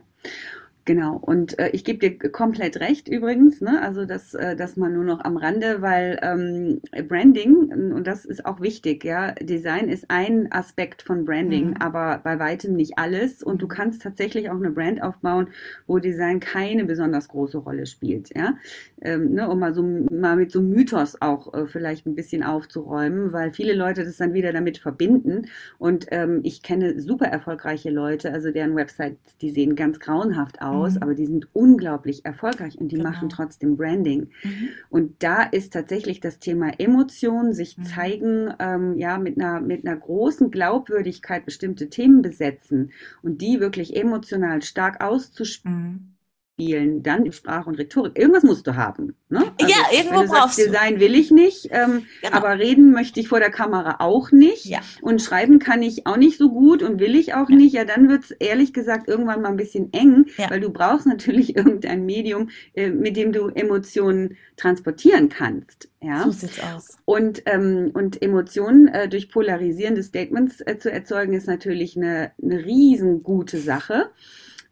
[0.89, 3.80] Genau, und äh, ich gebe dir komplett recht übrigens, ne?
[3.80, 8.43] also das, äh, dass man nur noch am Rande, weil ähm, Branding, und das ist
[8.43, 11.78] auch wichtig, ja, Design ist ein Aspekt von Branding, mhm.
[11.78, 13.43] aber bei weitem nicht alles.
[13.43, 15.49] Und du kannst tatsächlich auch eine Brand aufbauen,
[15.86, 18.56] wo Design keine besonders große Rolle spielt, ja.
[19.02, 19.47] Ähm, ne?
[19.47, 23.75] Um mal so mal mit so Mythos auch äh, vielleicht ein bisschen aufzuräumen, weil viele
[23.75, 25.49] Leute das dann wieder damit verbinden.
[25.78, 30.79] Und ähm, ich kenne super erfolgreiche Leute, also deren Websites, die sehen ganz grauenhaft aus
[30.80, 31.04] aus, mhm.
[31.04, 33.10] aber die sind unglaublich erfolgreich und die genau.
[33.10, 34.30] machen trotzdem Branding.
[34.44, 34.70] Mhm.
[34.89, 37.84] Und da ist tatsächlich das Thema Emotionen, sich mhm.
[37.84, 43.96] zeigen, ähm, ja, mit einer, mit einer großen Glaubwürdigkeit bestimmte Themen besetzen und die wirklich
[43.96, 46.18] emotional stark auszuspielen mhm
[46.60, 48.17] spielen, dann Sprache und Rhetorik.
[48.17, 49.15] Irgendwas musst du haben.
[49.30, 49.43] Ne?
[49.62, 50.65] Also, ja, irgendwo brauchst sagst, du.
[50.65, 52.36] Design will ich nicht, ähm, genau.
[52.36, 54.65] aber reden möchte ich vor der Kamera auch nicht.
[54.65, 54.80] Ja.
[55.02, 57.56] Und schreiben kann ich auch nicht so gut und will ich auch ja.
[57.56, 57.74] nicht.
[57.74, 60.50] Ja, dann wird es ehrlich gesagt irgendwann mal ein bisschen eng, ja.
[60.50, 65.89] weil du brauchst natürlich irgendein Medium, äh, mit dem du Emotionen transportieren kannst.
[66.02, 66.24] Ja?
[66.24, 66.98] So sieht's aus.
[67.06, 72.65] Und, ähm, und Emotionen äh, durch polarisierende Statements äh, zu erzeugen, ist natürlich eine, eine
[72.65, 74.10] riesengute Sache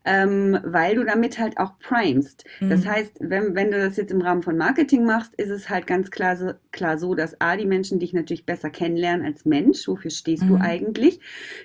[0.08, 2.46] ähm, weil du damit halt auch primest.
[2.62, 2.70] Mhm.
[2.70, 5.86] Das heißt, wenn, wenn du das jetzt im Rahmen von Marketing machst, ist es halt
[5.86, 9.86] ganz klar so, klar so, dass A, die Menschen dich natürlich besser kennenlernen als Mensch.
[9.88, 10.48] Wofür stehst mhm.
[10.48, 11.20] du eigentlich?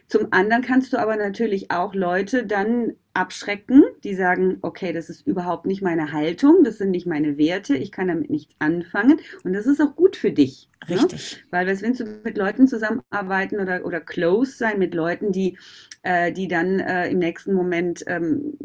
[0.08, 5.26] Zum anderen kannst du aber natürlich auch Leute dann abschrecken, die sagen, okay, das ist
[5.26, 9.52] überhaupt nicht meine Haltung, das sind nicht meine Werte, ich kann damit nichts anfangen und
[9.52, 10.68] das ist auch gut für dich.
[10.88, 10.96] Ne?
[10.96, 11.36] Richtig.
[11.36, 11.48] Ne?
[11.50, 15.58] Weil was willst du mit Leuten zusammenarbeiten oder, oder close sein mit Leuten, die,
[16.02, 18.56] äh, die dann äh, im nächsten Moment ähm,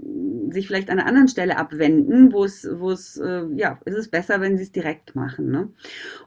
[0.51, 4.07] sich vielleicht an einer anderen Stelle abwenden, wo es, wo es, äh, ja, ist es
[4.07, 5.51] besser, wenn sie es direkt machen.
[5.51, 5.69] Ne?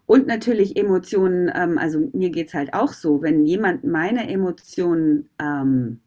[0.07, 5.29] Und natürlich Emotionen, ähm, also mir geht es halt auch so, wenn jemand meine Emotionen,
[5.41, 6.01] ähm,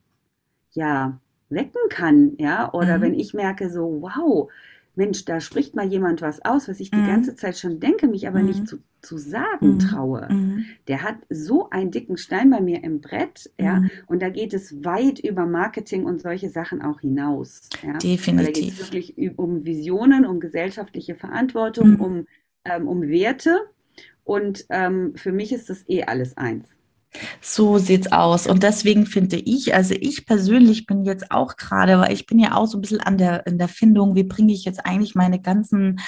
[0.71, 1.19] ja,
[1.53, 3.01] wecken kann, ja, oder mhm.
[3.01, 4.49] wenn ich merke so, wow,
[4.95, 7.07] Mensch, da spricht mal jemand was aus, was ich die mhm.
[7.07, 8.45] ganze Zeit schon denke, mich aber mhm.
[8.45, 9.79] nicht zu, zu sagen mhm.
[9.79, 10.27] traue.
[10.29, 10.65] Mhm.
[10.87, 14.83] Der hat so einen dicken Stein bei mir im Brett, ja, und da geht es
[14.83, 17.69] weit über Marketing und solche Sachen auch hinaus.
[17.81, 17.97] Ja?
[17.97, 18.53] Definitiv.
[18.53, 22.27] Da geht es wirklich um Visionen, um gesellschaftliche Verantwortung, um,
[22.63, 23.61] ähm, um Werte.
[24.23, 26.69] Und ähm, für mich ist das eh alles eins.
[27.41, 28.47] So sieht's aus.
[28.47, 32.55] Und deswegen finde ich, also ich persönlich bin jetzt auch gerade, weil ich bin ja
[32.55, 35.41] auch so ein bisschen an der, in der Findung, wie bringe ich jetzt eigentlich meine
[35.41, 35.99] ganzen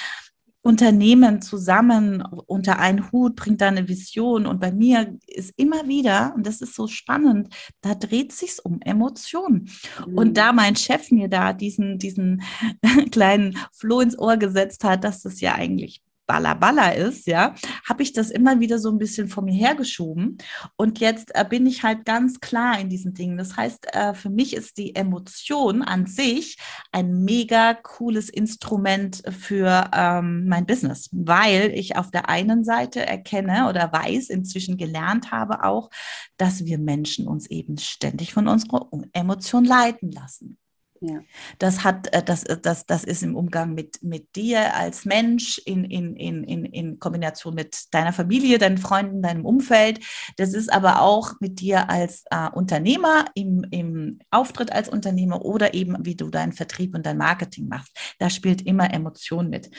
[0.66, 4.46] Unternehmen zusammen unter einen Hut, bringt da eine Vision.
[4.46, 8.80] Und bei mir ist immer wieder, und das ist so spannend, da dreht sich's um
[8.82, 9.70] Emotionen.
[10.04, 10.18] Mhm.
[10.18, 12.42] Und da mein Chef mir da diesen, diesen
[13.12, 17.54] kleinen Floh ins Ohr gesetzt hat, dass das ja eigentlich Balla ist, ja,
[17.88, 20.38] habe ich das immer wieder so ein bisschen vor mir hergeschoben.
[20.76, 23.38] Und jetzt äh, bin ich halt ganz klar in diesen Dingen.
[23.38, 26.58] Das heißt, äh, für mich ist die Emotion an sich
[26.92, 33.68] ein mega cooles Instrument für ähm, mein Business, weil ich auf der einen Seite erkenne
[33.68, 35.90] oder weiß, inzwischen gelernt habe auch,
[36.36, 40.58] dass wir Menschen uns eben ständig von unserer Emotion leiten lassen.
[41.00, 41.20] Ja.
[41.58, 45.58] Das hat, äh, das, äh, das, das ist im Umgang mit, mit dir als Mensch
[45.64, 50.00] in, in, in, in Kombination mit deiner Familie, deinen Freunden, deinem Umfeld.
[50.36, 55.74] Das ist aber auch mit dir als äh, Unternehmer im, im Auftritt als Unternehmer oder
[55.74, 57.96] eben wie du deinen Vertrieb und dein Marketing machst.
[58.18, 59.70] Da spielt immer Emotion mit.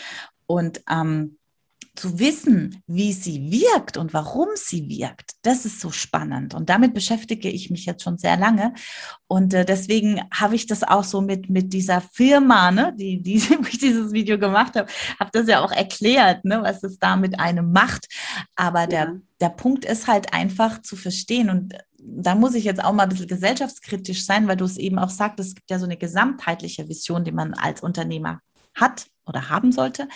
[0.46, 1.38] Und ähm,
[1.98, 6.54] zu wissen, wie sie wirkt und warum sie wirkt, das ist so spannend.
[6.54, 8.74] Und damit beschäftige ich mich jetzt schon sehr lange.
[9.28, 13.42] Und äh, deswegen habe ich das auch so mit, mit dieser Firma, ne, die, die
[13.50, 17.16] wo ich dieses Video gemacht habe, habe das ja auch erklärt, ne, was es da
[17.16, 18.08] mit einem macht.
[18.56, 18.88] Aber ja.
[18.88, 23.04] der, der Punkt ist halt einfach zu verstehen und da muss ich jetzt auch mal
[23.04, 25.98] ein bisschen gesellschaftskritisch sein, weil du es eben auch sagst, es gibt ja so eine
[25.98, 28.40] gesamtheitliche Vision, die man als Unternehmer
[28.74, 30.08] hat oder haben sollte.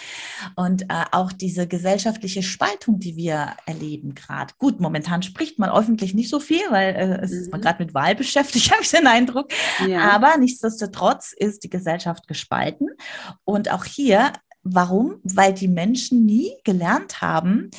[0.56, 4.54] Und äh, auch diese gesellschaftliche Spaltung, die wir erleben gerade.
[4.58, 7.38] Gut, momentan spricht man öffentlich nicht so viel, weil äh, es mhm.
[7.38, 7.63] ist man mhm.
[7.63, 9.52] gerade mit Wahl beschäftigt, habe ich den Eindruck.
[9.88, 10.12] Ja.
[10.12, 12.88] Aber nichtsdestotrotz ist die Gesellschaft gespalten.
[13.43, 15.15] Und auch hier Warum?
[15.24, 17.71] Weil die Menschen nie gelernt haben,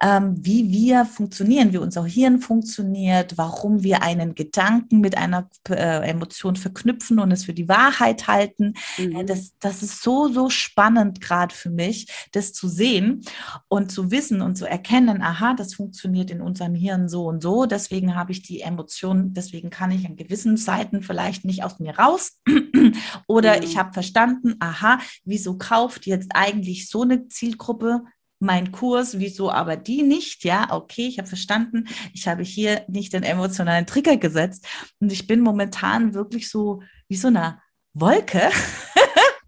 [0.00, 6.08] ähm, wie wir funktionieren, wie unser Hirn funktioniert, warum wir einen Gedanken mit einer äh,
[6.08, 8.74] Emotion verknüpfen und es für die Wahrheit halten.
[8.98, 9.16] Mhm.
[9.16, 13.24] Äh, das, das ist so, so spannend gerade für mich, das zu sehen
[13.66, 17.66] und zu wissen und zu erkennen, aha, das funktioniert in unserem Hirn so und so.
[17.66, 21.98] Deswegen habe ich die Emotion, deswegen kann ich an gewissen Seiten vielleicht nicht aus mir
[21.98, 22.38] raus.
[23.26, 23.62] Oder mhm.
[23.64, 28.02] ich habe verstanden, aha, wieso kauft jetzt jetzt eigentlich so eine Zielgruppe
[28.40, 30.44] mein Kurs, wieso aber die nicht?
[30.44, 34.66] Ja, okay, ich habe verstanden, ich habe hier nicht den emotionalen Trigger gesetzt
[35.00, 37.60] und ich bin momentan wirklich so wie so eine
[37.94, 38.50] Wolke,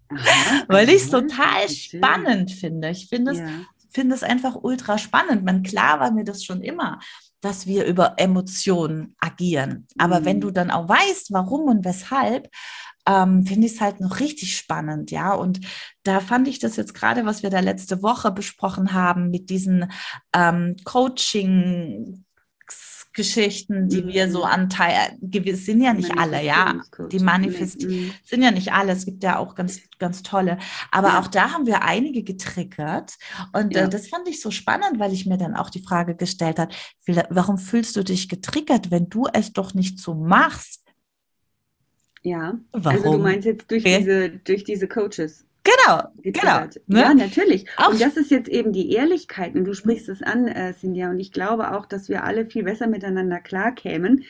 [0.67, 2.89] weil ich es total spannend finde.
[2.89, 3.47] Ich finde es, ja.
[3.89, 5.45] finde es einfach ultra spannend.
[5.45, 6.99] Man klar war mir das schon immer,
[7.39, 9.87] dass wir über Emotionen agieren.
[9.97, 10.25] Aber mhm.
[10.25, 12.49] wenn du dann auch weißt, warum und weshalb,
[13.07, 15.33] ähm, finde ich es halt noch richtig spannend, ja.
[15.33, 15.61] Und
[16.03, 19.91] da fand ich das jetzt gerade, was wir da letzte Woche besprochen haben, mit diesen
[20.33, 22.25] ähm, Coaching.
[23.13, 24.07] Geschichten, die mhm.
[24.07, 26.79] wir so anteilen, gewiss sind ja nicht alle, ja.
[27.11, 28.13] Die Manifest mhm.
[28.23, 28.93] sind ja nicht alle.
[28.93, 30.57] Es gibt ja auch ganz, ganz tolle.
[30.91, 31.19] Aber ja.
[31.19, 33.15] auch da haben wir einige getriggert.
[33.51, 33.85] Und äh, ja.
[33.85, 36.73] äh, das fand ich so spannend, weil ich mir dann auch die Frage gestellt habe,
[37.29, 40.80] warum fühlst du dich getriggert, wenn du es doch nicht so machst?
[42.23, 42.59] Ja.
[42.71, 42.97] Warum?
[42.97, 43.97] Also du meinst jetzt durch okay.
[43.99, 45.45] diese, durch diese Coaches.
[45.63, 46.61] Genau, genau.
[46.87, 46.99] Ne?
[47.01, 47.67] Ja, natürlich.
[47.77, 49.55] Auch und das ist jetzt eben die Ehrlichkeit.
[49.55, 51.11] Und du sprichst es an, äh, Cynthia.
[51.11, 54.23] Und ich glaube auch, dass wir alle viel besser miteinander klarkämen,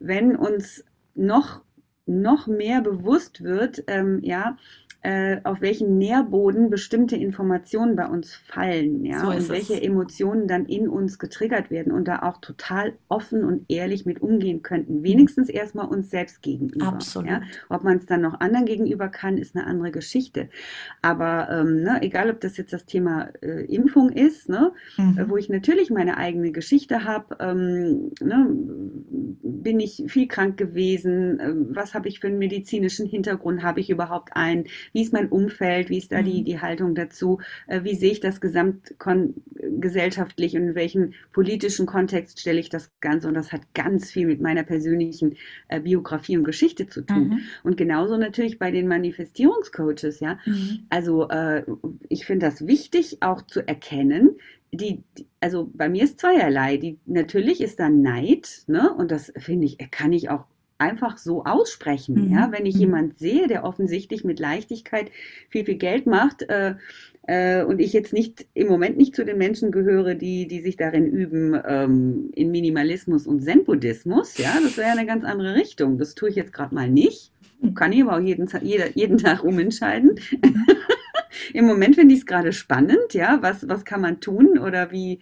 [0.00, 1.60] wenn uns noch,
[2.06, 4.56] noch mehr bewusst wird, ähm, ja,
[5.04, 9.80] äh, auf welchen Nährboden bestimmte Informationen bei uns fallen, ja, so und welche es.
[9.80, 14.62] Emotionen dann in uns getriggert werden und da auch total offen und ehrlich mit umgehen
[14.62, 15.02] könnten.
[15.02, 16.86] Wenigstens erstmal uns selbst gegenüber.
[16.86, 17.28] Absolut.
[17.28, 17.42] Ja.
[17.68, 20.48] Ob man es dann noch anderen gegenüber kann, ist eine andere Geschichte.
[21.02, 25.24] Aber ähm, ne, egal, ob das jetzt das Thema äh, Impfung ist, ne, mhm.
[25.28, 28.46] wo ich natürlich meine eigene Geschichte habe, ähm, ne,
[29.42, 31.40] bin ich viel krank gewesen?
[31.40, 33.64] Ähm, was habe ich für einen medizinischen Hintergrund?
[33.64, 34.66] Habe ich überhaupt einen?
[34.92, 35.90] Wie ist mein Umfeld?
[35.90, 36.44] Wie ist da die, mhm.
[36.44, 37.40] die Haltung dazu?
[37.66, 43.28] Äh, wie sehe ich das gesamtgesellschaftlich und in welchem politischen Kontext stelle ich das Ganze?
[43.28, 45.36] Und das hat ganz viel mit meiner persönlichen
[45.68, 47.28] äh, Biografie und Geschichte zu tun.
[47.28, 47.40] Mhm.
[47.62, 50.38] Und genauso natürlich bei den Manifestierungscoaches, ja.
[50.46, 50.86] Mhm.
[50.90, 51.64] Also äh,
[52.08, 54.36] ich finde das wichtig, auch zu erkennen,
[54.72, 55.02] die,
[55.40, 56.78] also bei mir ist zweierlei.
[56.78, 58.92] Die, natürlich ist da Neid, ne?
[58.92, 60.46] Und das finde ich, kann ich auch
[60.82, 62.26] einfach so aussprechen.
[62.26, 62.32] Mhm.
[62.32, 62.80] Ja, wenn ich mhm.
[62.80, 65.10] jemand sehe, der offensichtlich mit Leichtigkeit
[65.48, 66.74] viel, viel Geld macht, äh,
[67.28, 70.76] äh, und ich jetzt nicht im Moment nicht zu den Menschen gehöre, die, die sich
[70.76, 75.98] darin üben, ähm, in Minimalismus und Zen-Buddhismus, ja, das wäre eine ganz andere Richtung.
[75.98, 77.30] Das tue ich jetzt gerade mal nicht.
[77.76, 80.18] Kann ich aber auch jeden, jeder, jeden Tag umentscheiden.
[81.54, 85.20] Im Moment finde ich es gerade spannend, ja, was, was kann man tun oder wie,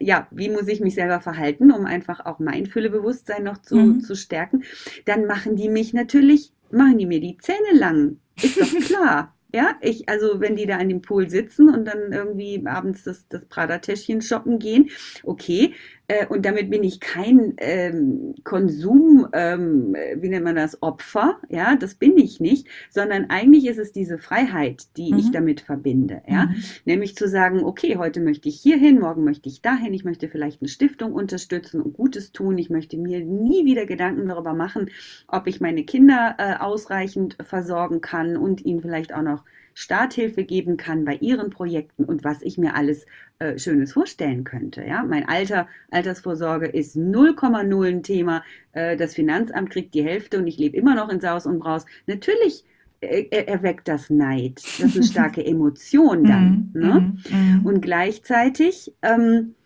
[0.00, 4.00] ja, wie muss ich mich selber verhalten, um einfach auch mein Füllebewusstsein noch zu, mhm.
[4.00, 4.64] zu stärken.
[5.04, 8.18] Dann machen die mich natürlich, machen die mir die Zähne lang.
[8.42, 9.34] Ist doch klar.
[9.52, 13.26] Ja, ich, also wenn die da an dem Pool sitzen und dann irgendwie abends das,
[13.28, 14.90] das Prada-Täschchen shoppen gehen,
[15.22, 15.72] okay,
[16.08, 21.76] äh, und damit bin ich kein ähm, Konsum, ähm, wie nennt man das, Opfer, ja,
[21.76, 25.18] das bin ich nicht, sondern eigentlich ist es diese Freiheit, die mhm.
[25.18, 26.54] ich damit verbinde, ja, mhm.
[26.86, 30.28] nämlich zu sagen, okay, heute möchte ich hier hin, morgen möchte ich dahin, ich möchte
[30.28, 34.90] vielleicht eine Stiftung unterstützen und Gutes tun, ich möchte mir nie wieder Gedanken darüber machen,
[35.26, 39.44] ob ich meine Kinder äh, ausreichend versorgen kann und ihnen vielleicht auch noch
[39.78, 43.06] Starthilfe geben kann bei ihren Projekten und was ich mir alles
[43.38, 44.82] äh, Schönes vorstellen könnte.
[44.82, 48.42] Ja, mein Alter, Altersvorsorge ist 0,0 ein Thema.
[48.72, 51.86] Äh, das Finanzamt kriegt die Hälfte und ich lebe immer noch in Saus und Braus.
[52.08, 52.64] Natürlich
[53.00, 54.56] äh, erweckt das Neid.
[54.56, 56.72] Das ist eine starke Emotion dann.
[56.74, 57.14] Mhm, ne?
[57.30, 57.66] Mhm, mhm.
[57.66, 59.57] Und gleichzeitig ähm, äh,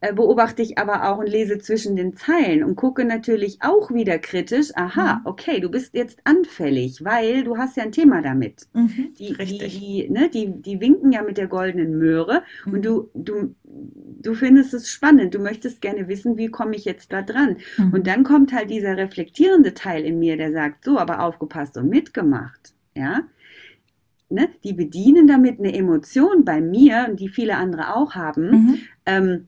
[0.00, 4.70] beobachte ich aber auch und lese zwischen den Zeilen und gucke natürlich auch wieder kritisch,
[4.76, 5.20] aha, mhm.
[5.24, 8.68] okay, du bist jetzt anfällig, weil du hast ja ein Thema damit.
[8.74, 12.72] Mhm, die, die, die, ne, die, die winken ja mit der goldenen Möhre mhm.
[12.72, 17.12] und du, du, du findest es spannend, du möchtest gerne wissen, wie komme ich jetzt
[17.12, 17.56] da dran.
[17.76, 17.92] Mhm.
[17.92, 21.88] Und dann kommt halt dieser reflektierende Teil in mir, der sagt, so, aber aufgepasst und
[21.88, 22.72] mitgemacht.
[22.94, 23.22] Ja,
[24.30, 28.78] Ne, die bedienen damit eine Emotion bei mir, die viele andere auch haben, mhm.
[29.06, 29.47] ähm,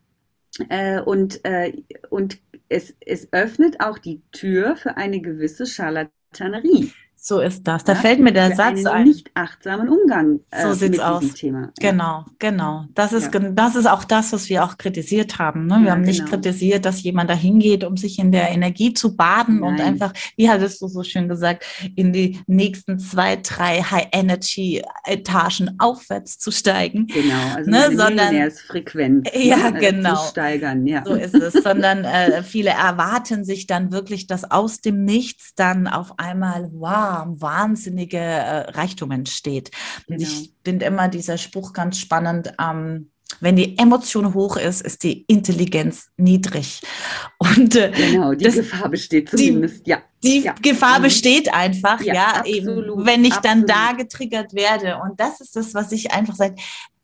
[0.69, 1.73] äh, und, äh,
[2.11, 6.93] und es, es öffnet auch die Tür für eine gewisse Charlatanerie.
[7.23, 7.85] So ist das.
[7.85, 9.05] Da ja, fällt mir der Satz ein.
[9.05, 11.21] Nicht achtsamen Umgang äh, so sieht's mit aus.
[11.21, 11.71] diesem Thema.
[11.79, 12.87] Genau, genau.
[12.95, 13.41] Das ist, ja.
[13.41, 15.67] das ist auch das, was wir auch kritisiert haben.
[15.67, 15.81] Ne?
[15.81, 16.31] Wir ja, haben nicht genau.
[16.31, 19.69] kritisiert, dass jemand da hingeht, um sich in der Energie zu baden Nein.
[19.69, 26.39] und einfach, wie hattest du so schön gesagt, in die nächsten zwei, drei High-Energy-Etagen aufwärts
[26.39, 27.07] zu steigen.
[27.07, 27.95] Genau, also ne?
[27.95, 29.79] sondern Frequenz ja, ne?
[29.79, 30.17] genau.
[30.17, 30.87] zu steigern.
[30.87, 31.05] Ja.
[31.05, 31.53] So ist es.
[31.63, 37.10] sondern äh, viele erwarten sich dann wirklich, dass aus dem Nichts dann auf einmal, wow,
[37.11, 39.71] wahnsinnige äh, Reichtum entsteht.
[40.07, 40.23] Genau.
[40.23, 42.53] Ich finde immer dieser Spruch ganz spannend.
[42.61, 46.83] Ähm, wenn die Emotion hoch ist, ist die Intelligenz niedrig.
[47.39, 50.03] Und äh, genau, die das, Gefahr besteht zumindest, die, ja.
[50.23, 50.55] Die ja.
[50.61, 51.05] Gefahr mhm.
[51.05, 52.67] besteht einfach, ja, ja eben,
[53.07, 53.45] wenn ich absolut.
[53.45, 54.99] dann da getriggert werde.
[55.03, 56.57] Und das ist das, was ich einfach sage.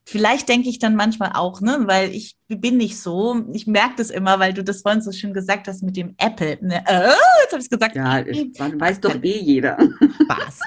[0.09, 3.45] Vielleicht denke ich dann manchmal auch, ne, weil ich bin nicht so.
[3.53, 6.59] Ich merke das immer, weil du das vorhin so schön gesagt hast mit dem Apple.
[6.61, 6.77] Ne?
[6.87, 7.11] Äh,
[7.43, 7.97] jetzt habe ich gesagt.
[7.97, 9.77] Ja, ich, weiß doch eh jeder.
[10.23, 10.61] Spaß.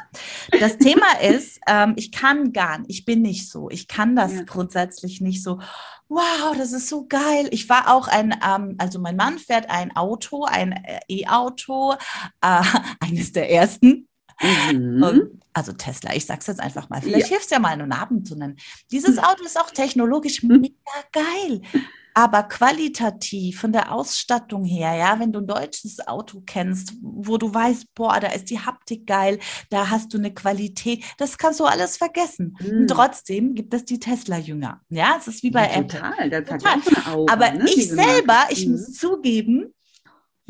[0.60, 3.70] Das Thema ist, ähm, ich kann gar nicht, ich bin nicht so.
[3.70, 4.44] Ich kann das ja.
[4.44, 5.60] grundsätzlich nicht so.
[6.10, 7.48] Wow, das ist so geil.
[7.52, 11.94] Ich war auch ein, ähm, also mein Mann fährt ein Auto, ein äh, E-Auto,
[12.42, 12.62] äh,
[13.00, 14.09] eines der ersten.
[14.42, 15.40] Mhm.
[15.54, 17.02] Also Tesla, ich sag's jetzt einfach mal.
[17.02, 17.30] Vielleicht ja.
[17.30, 18.58] hilft es ja mal, einen Namen zu nennen.
[18.92, 19.24] Dieses hm.
[19.24, 20.62] Auto ist auch technologisch hm.
[20.62, 20.74] mega
[21.12, 21.62] geil.
[22.14, 27.54] Aber qualitativ von der Ausstattung her, ja, wenn du ein deutsches Auto kennst, wo du
[27.54, 31.66] weißt, boah, da ist die Haptik geil, da hast du eine Qualität, das kannst du
[31.66, 32.58] alles vergessen.
[32.60, 32.82] Mhm.
[32.82, 34.82] Und trotzdem gibt es die Tesla-Jünger.
[34.90, 36.58] Ja, es ist wie bei ja, total, Apple.
[36.58, 36.76] Total.
[36.76, 38.74] Hat Augen, Aber ne, ich selber, ich mhm.
[38.74, 39.74] muss zugeben,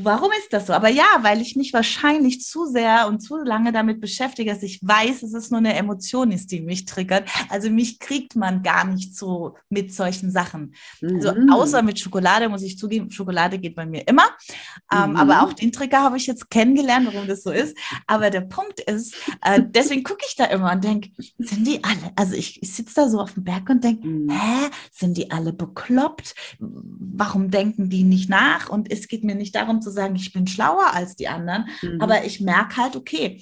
[0.02, 0.74] Warum ist das so?
[0.74, 4.80] Aber ja, weil ich mich wahrscheinlich zu sehr und zu lange damit beschäftige, dass ich
[4.82, 7.30] weiß, dass es nur eine Emotion ist, die mich triggert.
[7.50, 10.74] Also mich kriegt man gar nicht so mit solchen Sachen.
[11.02, 11.50] Also mhm.
[11.50, 14.24] Also außer mit Schokolade muss ich zugeben, Schokolade geht bei mir immer.
[14.90, 15.16] Ähm, mhm.
[15.18, 17.78] Aber auch den Trigger habe ich jetzt kennengelernt, warum das so ist.
[18.08, 22.14] Aber der Punkt ist, äh, deswegen gucke ich da immer und denke, sind die alle,
[22.16, 24.30] also ich, ich sitze da so auf dem Berg und denke, mhm.
[24.30, 26.36] hä, sind die alle bekloppt?
[26.60, 28.70] Warum denken die nicht nach?
[28.70, 31.68] Und es geht mir nicht darum zu zu sagen, ich bin schlauer als die anderen,
[31.82, 32.02] mhm.
[32.02, 33.42] aber ich merke halt, okay,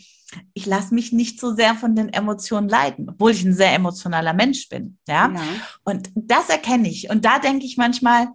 [0.54, 4.34] ich lasse mich nicht so sehr von den Emotionen leiten, obwohl ich ein sehr emotionaler
[4.34, 4.98] Mensch bin.
[5.08, 5.32] Ja.
[5.34, 5.42] ja.
[5.84, 7.10] Und das erkenne ich.
[7.10, 8.28] Und da denke ich manchmal,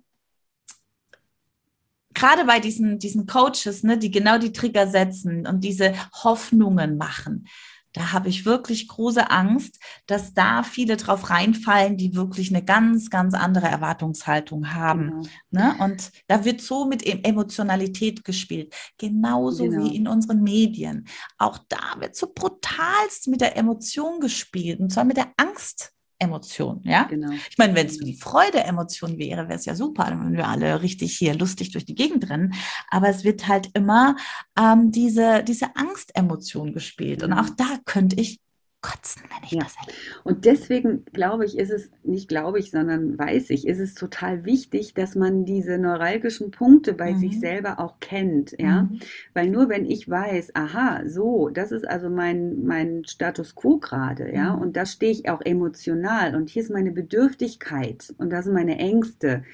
[2.15, 5.95] gerade bei diesen, diesen Coaches, ne, die genau die Trigger setzen und diese
[6.25, 7.47] Hoffnungen machen,
[7.93, 13.11] da habe ich wirklich große Angst, dass da viele drauf reinfallen, die wirklich eine ganz,
[13.11, 15.23] ganz andere Erwartungshaltung haben.
[15.51, 15.75] Genau.
[15.75, 15.77] Ne?
[15.79, 19.85] Und da wird so mit Emotionalität gespielt, genauso genau.
[19.85, 21.07] wie in unseren Medien.
[21.39, 25.93] Auch da wird so brutalst mit der Emotion gespielt, und zwar mit der Angst.
[26.23, 27.05] Emotion, ja?
[27.05, 27.33] Genau.
[27.33, 31.19] Ich meine, wenn es die Freude-Emotion wäre, wäre es ja super, wenn wir alle richtig
[31.19, 32.55] hier lustig durch die Gegend rennen.
[32.89, 34.17] Aber es wird halt immer
[34.59, 37.23] ähm, diese, diese Angstemotion gespielt.
[37.23, 38.41] Und auch da könnte ich
[38.83, 39.63] kotzen, wenn ich ja.
[39.63, 39.93] das hätte.
[40.25, 44.45] Und deswegen glaube ich, ist es, nicht glaube ich, sondern weiß ich, ist es total
[44.45, 47.19] wichtig, dass man diese neuralgischen Punkte bei mhm.
[47.19, 48.83] sich selber auch kennt, ja.
[48.83, 49.01] Mhm.
[49.33, 54.35] Weil nur wenn ich weiß, aha, so, das ist also mein, mein Status quo gerade,
[54.35, 54.63] ja, mhm.
[54.63, 58.79] und da stehe ich auch emotional und hier ist meine Bedürftigkeit und das sind meine
[58.79, 59.45] Ängste.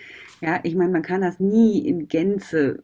[0.41, 2.83] Ja, ich meine, man kann das nie in Gänze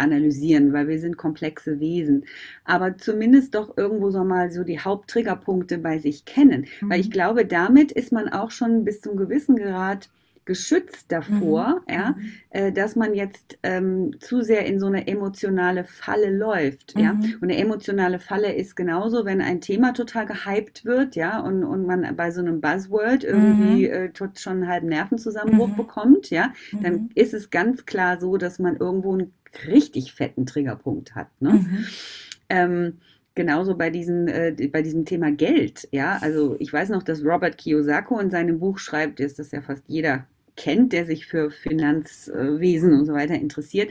[0.00, 2.24] analysieren, weil wir sind komplexe Wesen.
[2.64, 6.66] Aber zumindest doch irgendwo so mal so die Haupttriggerpunkte bei sich kennen.
[6.80, 6.90] Mhm.
[6.90, 10.08] Weil ich glaube, damit ist man auch schon bis zum gewissen Grad
[10.50, 11.94] geschützt davor, mhm.
[11.94, 12.32] ja, mhm.
[12.50, 17.02] äh, dass man jetzt ähm, zu sehr in so eine emotionale Falle läuft, mhm.
[17.02, 17.10] ja.
[17.12, 21.86] Und eine emotionale Falle ist genauso, wenn ein Thema total gehypt wird, ja, und, und
[21.86, 23.94] man bei so einem Buzzword irgendwie mhm.
[23.94, 25.76] äh, schon einen halben Nervenzusammenbruch mhm.
[25.76, 27.10] bekommt, ja, dann mhm.
[27.14, 29.32] ist es ganz klar so, dass man irgendwo einen
[29.66, 31.28] richtig fetten Triggerpunkt hat.
[31.40, 31.52] Ne?
[31.52, 31.86] Mhm.
[32.48, 32.98] Ähm,
[33.34, 35.88] genauso bei, diesen, äh, bei diesem Thema Geld.
[35.92, 39.60] Ja, also ich weiß noch, dass Robert Kiyosako in seinem Buch schreibt, ist das ja
[39.60, 40.26] fast jeder
[40.60, 43.90] kennt, der sich für Finanzwesen und so weiter interessiert.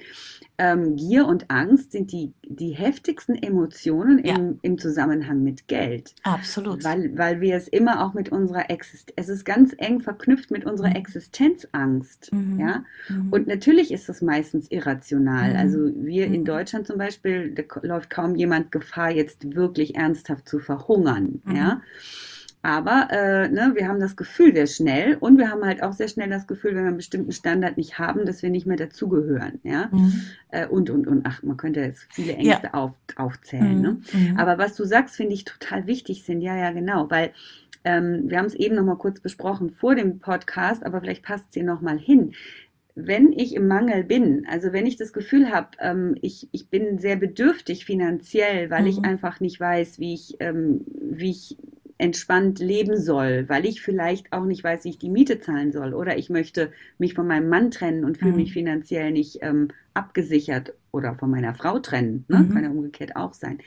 [0.60, 4.36] Ähm, Gier und Angst sind die, die heftigsten Emotionen ja.
[4.36, 6.14] im, im Zusammenhang mit Geld.
[6.22, 6.84] Absolut.
[6.84, 10.66] Weil, weil wir es immer auch mit unserer Existenz, es ist ganz eng verknüpft mit
[10.66, 10.98] unserer mhm.
[10.98, 12.32] Existenzangst.
[12.32, 12.60] Mhm.
[12.60, 12.84] Ja?
[13.08, 13.30] Mhm.
[13.32, 15.52] Und natürlich ist es meistens irrational.
[15.52, 15.56] Mhm.
[15.56, 16.46] Also wir in mhm.
[16.46, 21.42] Deutschland zum Beispiel, da läuft kaum jemand Gefahr, jetzt wirklich ernsthaft zu verhungern.
[21.52, 21.82] Ja.
[22.62, 26.10] Aber äh, ne, wir haben das Gefühl sehr schnell und wir haben halt auch sehr
[26.10, 29.60] schnell das Gefühl, wenn wir einen bestimmten Standard nicht haben, dass wir nicht mehr dazugehören.
[29.64, 29.88] Ja?
[29.92, 30.22] Mhm.
[30.50, 31.26] Äh, und, und, und.
[31.26, 32.74] Ach, man könnte jetzt viele Ängste ja.
[32.74, 33.78] auf, aufzählen.
[33.78, 33.82] Mhm.
[33.82, 34.02] Ne?
[34.12, 34.38] Mhm.
[34.38, 36.42] Aber was du sagst, finde ich total wichtig sind.
[36.42, 37.10] Ja, ja, genau.
[37.10, 37.32] Weil
[37.86, 41.46] ähm, wir haben es eben noch mal kurz besprochen vor dem Podcast, aber vielleicht passt
[41.48, 42.34] es hier noch mal hin
[42.96, 46.98] wenn ich im Mangel bin, also wenn ich das Gefühl habe, ähm, ich, ich bin
[46.98, 48.88] sehr bedürftig finanziell, weil mhm.
[48.88, 51.58] ich einfach nicht weiß, wie ich, ähm, wie ich
[52.00, 55.94] entspannt leben soll, weil ich vielleicht auch nicht weiß, wie ich die Miete zahlen soll
[55.94, 58.38] oder ich möchte mich von meinem Mann trennen und fühle mhm.
[58.38, 59.68] mich finanziell nicht ähm,
[60.00, 62.26] abgesichert oder von meiner Frau trennen.
[62.28, 62.40] Ne?
[62.40, 62.54] Mhm.
[62.54, 63.60] Kann ja umgekehrt auch sein.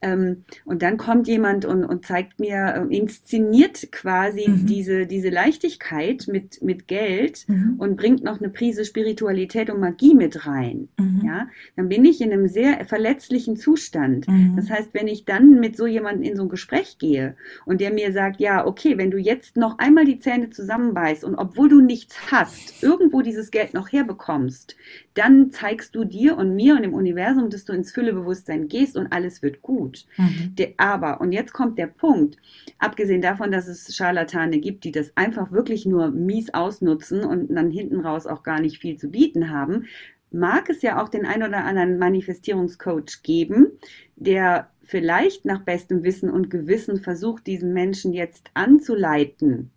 [0.00, 4.66] Ähm, und dann kommt jemand und, und zeigt mir, äh, inszeniert quasi mhm.
[4.66, 7.74] diese, diese Leichtigkeit mit, mit Geld mhm.
[7.78, 10.88] und bringt noch eine Prise Spiritualität und Magie mit rein.
[10.98, 11.22] Mhm.
[11.24, 11.48] Ja?
[11.76, 14.26] Dann bin ich in einem sehr verletzlichen Zustand.
[14.28, 14.56] Mhm.
[14.56, 17.92] Das heißt, wenn ich dann mit so jemandem in so ein Gespräch gehe und der
[17.92, 21.80] mir sagt, ja, okay, wenn du jetzt noch einmal die Zähne zusammenbeißt und obwohl du
[21.80, 24.76] nichts hast, irgendwo dieses Geld noch herbekommst,
[25.14, 29.10] dann zeigst du dir und mir und dem Universum, dass du ins Füllebewusstsein gehst und
[29.14, 30.04] alles wird gut.
[30.18, 30.54] Mhm.
[30.56, 32.36] Der, aber, und jetzt kommt der Punkt,
[32.78, 37.70] abgesehen davon, dass es Scharlatane gibt, die das einfach wirklich nur mies ausnutzen und dann
[37.70, 39.86] hinten raus auch gar nicht viel zu bieten haben,
[40.30, 43.68] mag es ja auch den ein oder anderen Manifestierungscoach geben,
[44.16, 49.70] der vielleicht nach bestem Wissen und Gewissen versucht, diesen Menschen jetzt anzuleiten.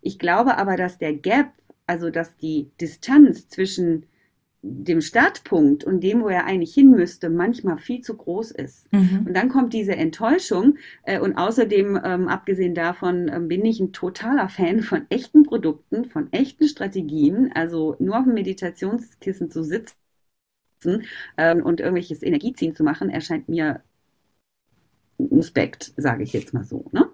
[0.00, 1.52] Ich glaube aber, dass der Gap,
[1.86, 4.06] also dass die Distanz zwischen
[4.68, 8.92] dem Startpunkt und dem, wo er eigentlich hin müsste, manchmal viel zu groß ist.
[8.92, 9.24] Mhm.
[9.26, 10.76] Und dann kommt diese Enttäuschung.
[11.04, 16.04] Äh, und außerdem, ähm, abgesehen davon, äh, bin ich ein totaler Fan von echten Produkten,
[16.04, 17.52] von echten Strategien.
[17.54, 19.94] Also nur auf dem Meditationskissen zu sitzen
[21.36, 23.82] ähm, und irgendwelches Energieziehen zu machen, erscheint mir
[25.18, 26.84] Respekt, sage ich jetzt mal so.
[26.92, 27.08] Ne?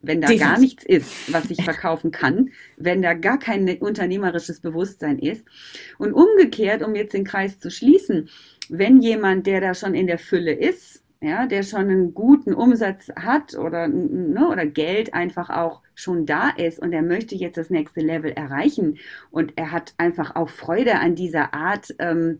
[0.00, 5.18] Wenn da gar nichts ist, was ich verkaufen kann, wenn da gar kein unternehmerisches Bewusstsein
[5.18, 5.44] ist.
[5.98, 8.28] Und umgekehrt, um jetzt den Kreis zu schließen,
[8.68, 13.08] wenn jemand, der da schon in der Fülle ist, ja, der schon einen guten Umsatz
[13.16, 17.70] hat oder, ne, oder Geld einfach auch schon da ist und er möchte jetzt das
[17.70, 18.98] nächste Level erreichen
[19.32, 22.38] und er hat einfach auch Freude an dieser Art, ähm,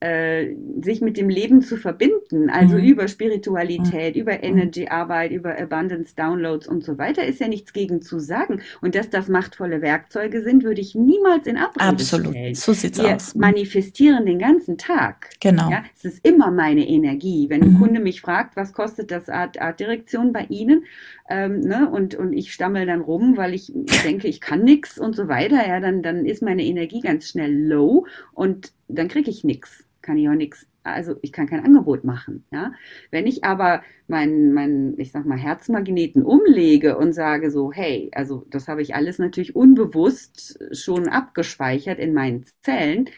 [0.00, 2.84] äh, sich mit dem Leben zu verbinden, also mhm.
[2.84, 4.20] über Spiritualität, mhm.
[4.20, 8.60] über Energy-Arbeit, über Abundance-Downloads und so weiter, ist ja nichts gegen zu sagen.
[8.82, 12.54] Und dass das machtvolle Werkzeuge sind, würde ich niemals in Abrede Absolut, stellen.
[12.54, 13.34] so sieht's Wir aus.
[13.34, 13.40] Mhm.
[13.40, 15.30] manifestieren den ganzen Tag.
[15.40, 15.70] Genau.
[15.70, 17.48] Ja, es ist immer meine Energie.
[17.48, 17.78] Wenn ein mhm.
[17.78, 20.84] Kunde mich fragt, was kostet das Art, Artdirektion bei Ihnen,
[21.28, 23.72] ähm, ne, und, und ich stammel dann rum, weil ich
[24.04, 27.52] denke, ich kann nichts und so weiter, ja, dann, dann ist meine Energie ganz schnell
[27.66, 32.04] low und dann kriege ich nichts kann ich auch nichts, also ich kann kein Angebot
[32.04, 32.44] machen.
[32.52, 32.72] Ja?
[33.10, 38.46] Wenn ich aber meinen, mein, ich sag mal, Herzmagneten umlege und sage so, hey, also
[38.50, 43.10] das habe ich alles natürlich unbewusst schon abgespeichert in meinen Zellen,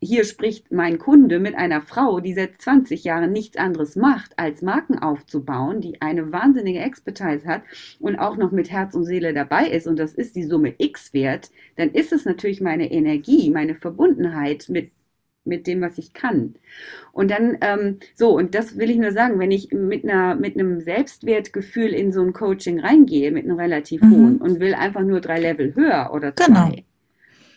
[0.00, 4.62] hier spricht mein Kunde mit einer Frau, die seit 20 Jahren nichts anderes macht, als
[4.62, 7.62] Marken aufzubauen, die eine wahnsinnige Expertise hat
[7.98, 11.12] und auch noch mit Herz und Seele dabei ist und das ist die Summe X
[11.14, 14.92] wert, dann ist es natürlich meine Energie, meine Verbundenheit mit
[15.48, 16.54] mit dem, was ich kann.
[17.12, 20.54] Und dann, ähm, so, und das will ich nur sagen, wenn ich mit, einer, mit
[20.54, 24.10] einem Selbstwertgefühl in so ein Coaching reingehe, mit einem relativ mhm.
[24.10, 26.72] hohen und will einfach nur drei Level höher oder zwei, genau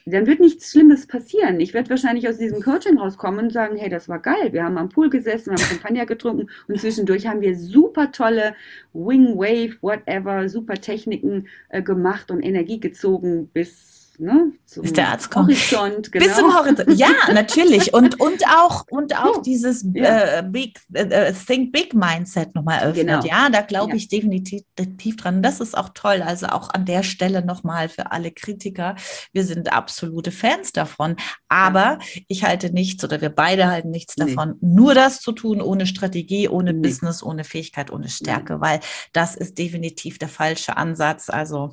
[0.06, 1.60] dann wird nichts Schlimmes passieren.
[1.60, 4.52] Ich werde wahrscheinlich aus diesem Coaching rauskommen und sagen, hey, das war geil.
[4.52, 8.56] Wir haben am Pool gesessen, wir haben Champagner getrunken und zwischendurch haben wir super tolle
[8.94, 14.52] Wing, Wave, whatever, super Techniken äh, gemacht und Energie gezogen bis ne?
[14.66, 15.50] Zum Bis der Arzt kommt.
[15.50, 16.26] Horizont, genau.
[16.26, 16.98] Bis zum Horizont.
[16.98, 17.94] Ja, natürlich.
[17.94, 19.42] Und, und auch, und auch ja.
[19.42, 20.40] dieses ja.
[20.40, 23.08] Äh, big, äh, äh, Think Big Mindset nochmal öffnet.
[23.08, 23.24] Genau.
[23.26, 25.44] Ja, da glaube ich definitiv, definitiv dran.
[25.44, 26.22] Das ist auch toll.
[26.22, 28.96] Also auch an der Stelle nochmal für alle Kritiker.
[29.34, 31.16] Wir sind absolute Fans davon.
[31.50, 34.26] Aber ich halte nichts oder wir beide halten nichts nee.
[34.26, 36.88] davon, nur das zu tun, ohne Strategie, ohne nee.
[36.88, 38.62] Business, ohne Fähigkeit, ohne Stärke, nee.
[38.62, 38.80] weil
[39.14, 41.30] das ist definitiv der falsche Ansatz.
[41.30, 41.72] Also,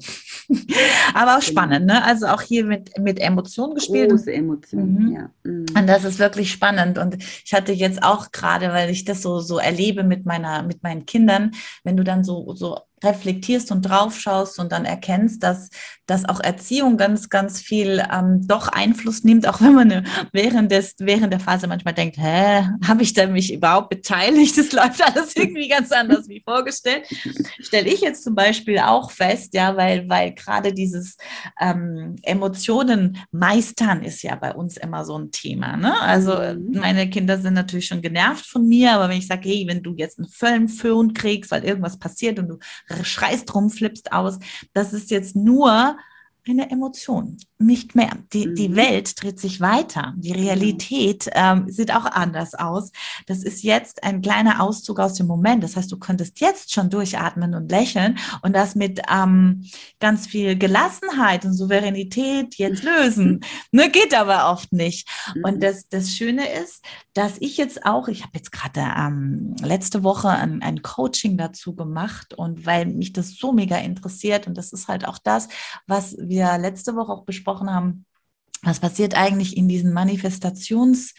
[1.15, 1.53] aber auch genau.
[1.53, 2.05] spannend, ne?
[2.05, 4.11] Also auch hier mit, mit Emotionen gespielt.
[4.11, 5.15] Große Emotionen, mhm.
[5.15, 5.31] ja.
[5.45, 5.67] Mhm.
[5.77, 6.99] Und das ist wirklich spannend.
[6.99, 10.83] Und ich hatte jetzt auch gerade, weil ich das so, so erlebe mit meiner, mit
[10.83, 11.53] meinen Kindern,
[11.85, 15.71] wenn du dann so, so reflektierst und draufschaust und dann erkennst, dass,
[16.09, 20.95] dass auch Erziehung ganz, ganz viel ähm, doch Einfluss nimmt, auch wenn man während, des,
[20.99, 24.57] während der Phase manchmal denkt, hä, habe ich da mich überhaupt beteiligt?
[24.57, 27.07] Das läuft alles irgendwie ganz anders wie vorgestellt.
[27.61, 31.19] Stelle ich jetzt zum Beispiel auch fest, ja, weil, weil gerade dieses
[31.61, 35.77] ähm, Emotionen meistern ist ja bei uns immer so ein Thema.
[35.77, 36.01] Ne?
[36.01, 36.81] Also mhm.
[36.81, 39.95] meine Kinder sind natürlich schon genervt von mir, aber wenn ich sage, hey, wenn du
[39.95, 42.59] jetzt einen Föhn kriegst, weil irgendwas passiert und du
[43.03, 44.39] schreist rum, flippst aus.
[44.73, 45.98] Das ist jetzt nur
[46.49, 48.11] eine Emotion, nicht mehr.
[48.33, 48.55] Die, mhm.
[48.55, 50.15] die Welt dreht sich weiter.
[50.17, 50.47] Die genau.
[50.47, 52.91] Realität ähm, sieht auch anders aus.
[53.27, 55.63] Das ist jetzt ein kleiner Auszug aus dem Moment.
[55.63, 59.65] Das heißt, du könntest jetzt schon durchatmen und lächeln und das mit ähm,
[60.01, 63.41] ganz viel Gelassenheit und Souveränität jetzt lösen.
[63.73, 65.09] ne, geht aber oft nicht.
[65.35, 65.45] Mhm.
[65.45, 70.03] Und das, das Schöne ist, dass ich jetzt auch, ich habe jetzt gerade ähm, letzte
[70.03, 74.73] Woche ein, ein Coaching dazu gemacht und weil mich das so mega interessiert und das
[74.73, 75.49] ist halt auch das,
[75.87, 78.05] was wir wir letzte Woche auch besprochen haben,
[78.63, 81.15] was passiert eigentlich in diesen Manifestationskursen.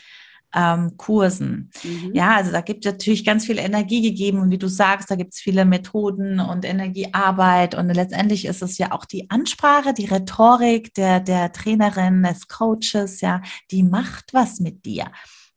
[0.53, 2.11] Ähm, mhm.
[2.13, 5.15] Ja, also da gibt es natürlich ganz viel Energie gegeben und wie du sagst, da
[5.15, 10.05] gibt es viele Methoden und Energiearbeit und letztendlich ist es ja auch die Ansprache, die
[10.05, 15.05] Rhetorik der, der Trainerin, des Coaches, ja, die macht was mit dir.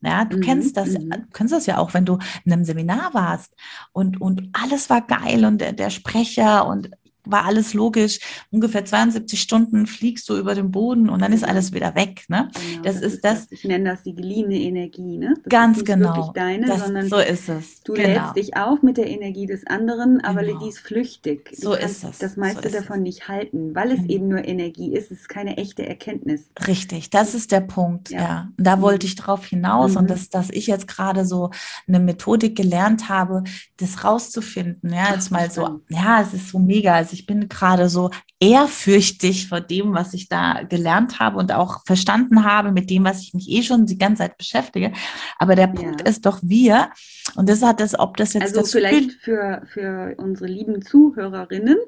[0.05, 1.11] Ja, du mhm, kennst das, mhm.
[1.11, 3.55] du kennst das ja auch, wenn du in einem Seminar warst
[3.93, 6.91] und, und alles war geil und der, der Sprecher und
[7.25, 8.18] war alles logisch.
[8.51, 12.25] Ungefähr 72 Stunden fliegst du über den Boden und dann ist alles wieder weg.
[12.29, 12.51] Ne?
[12.53, 13.47] Genau, das, das, ist das.
[13.51, 15.18] Ich nenne das die geliehene Energie.
[15.18, 15.35] Ne?
[15.45, 16.16] Das ganz ist genau.
[16.16, 17.83] Wirklich deine, das, sondern so ist es.
[17.83, 18.09] Du genau.
[18.09, 20.61] lädst dich auf mit der Energie des anderen, aber genau.
[20.61, 21.51] die ist flüchtig.
[21.51, 22.18] Du so ist es.
[22.18, 23.03] Das meiste so davon es.
[23.03, 24.11] nicht halten, weil es mhm.
[24.11, 25.11] eben nur Energie ist.
[25.11, 26.51] Es ist keine echte Erkenntnis.
[26.66, 28.11] Richtig, das ist der Punkt.
[28.11, 28.49] Ja, ja.
[28.57, 28.83] da mhm.
[28.83, 29.99] wollte ich drauf hinaus mhm.
[29.99, 31.51] und dass, dass ich jetzt gerade so
[31.87, 33.45] eine Methodik gelernt habe,
[33.77, 34.93] das rauszufinden.
[34.93, 35.81] Ja, jetzt mal so.
[35.89, 36.95] Ja, es ist so mega.
[36.95, 38.11] Also ich bin gerade so
[38.41, 43.21] ehrfürchtig vor dem, was ich da gelernt habe und auch verstanden habe, mit dem, was
[43.21, 44.93] ich mich eh schon die ganze Zeit beschäftige.
[45.39, 46.07] Aber der Punkt ja.
[46.07, 46.91] ist doch wir,
[47.37, 51.79] und das hat das, ob das jetzt also das vielleicht für, für unsere lieben Zuhörerinnen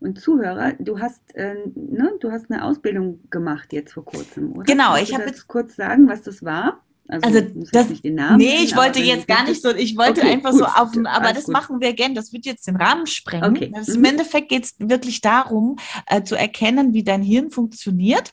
[0.00, 4.64] und Zuhörer, du hast, äh, ne, du hast eine Ausbildung gemacht jetzt vor kurzem, oder?
[4.64, 6.82] Genau, Kannst ich habe jetzt kurz sagen, was das war.
[7.08, 10.20] Also, also das, nicht den Namen nee, ich wollte jetzt gar nicht so, ich wollte
[10.20, 11.54] okay, einfach gut, so auf, aber das gut.
[11.54, 13.56] machen wir gern, das wird jetzt den Rahmen sprengen.
[13.56, 13.72] Okay.
[13.74, 14.04] Das, Im.
[14.04, 18.32] Endeffekt geht es wirklich darum, äh, zu erkennen, wie dein Hirn funktioniert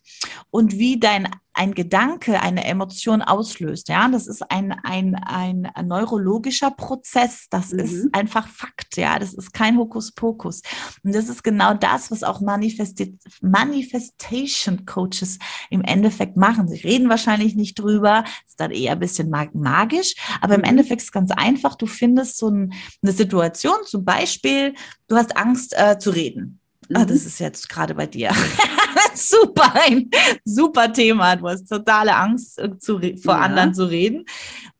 [0.52, 3.88] und wie dein ein Gedanke eine Emotion auslöst.
[3.88, 7.48] Ja, das ist ein, ein, ein neurologischer Prozess.
[7.50, 7.80] Das mhm.
[7.80, 8.98] ist einfach Fakt.
[8.98, 10.62] Ja, das ist kein Hokuspokus.
[11.04, 15.40] Und das ist genau das, was auch Manifesti Manifestation Coaches
[15.70, 16.68] im Endeffekt machen.
[16.68, 18.26] Sie reden wahrscheinlich nicht drüber.
[18.46, 20.16] Ist dann eher ein bisschen magisch.
[20.42, 20.68] Aber im mhm.
[20.68, 21.76] Endeffekt ist es ganz einfach.
[21.76, 24.74] Du findest so ein, eine Situation, zum Beispiel,
[25.08, 26.60] du hast Angst äh, zu reden.
[26.94, 27.08] Ah, mhm.
[27.08, 28.32] das ist jetzt gerade bei dir.
[29.16, 30.10] super, ein
[30.44, 31.36] super Thema.
[31.36, 33.42] Du hast totale Angst, äh, zu, vor ja.
[33.42, 34.26] anderen zu reden.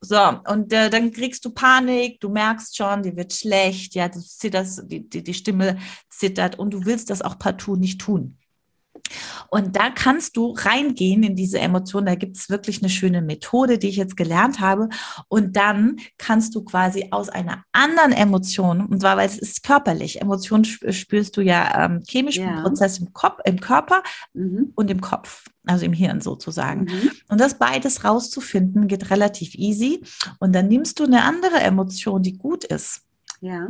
[0.02, 4.20] So, und äh, dann kriegst du Panik, du merkst schon, dir wird schlecht, ja, du
[4.20, 5.78] zitterst, die, die, die Stimme
[6.10, 8.38] zittert und du willst das auch partout nicht tun.
[9.50, 12.08] Und da kannst du reingehen in diese Emotionen.
[12.08, 14.90] Da gibt es wirklich eine schöne Methode, die ich jetzt gelernt habe.
[15.28, 20.22] Und dann kannst du quasi aus einer anderen Emotion, und zwar, weil es ist körperlich,
[20.22, 22.62] Emotionen spürst du ja ähm, chemischen ja.
[22.62, 24.04] Prozess im, Kopf, im Körper
[24.34, 24.74] mhm.
[24.76, 26.82] und im Kopf also im Hirn sozusagen.
[26.82, 27.12] Mhm.
[27.28, 30.04] Und das beides rauszufinden geht relativ easy.
[30.40, 33.02] Und dann nimmst du eine andere Emotion, die gut ist.
[33.42, 33.70] Ja.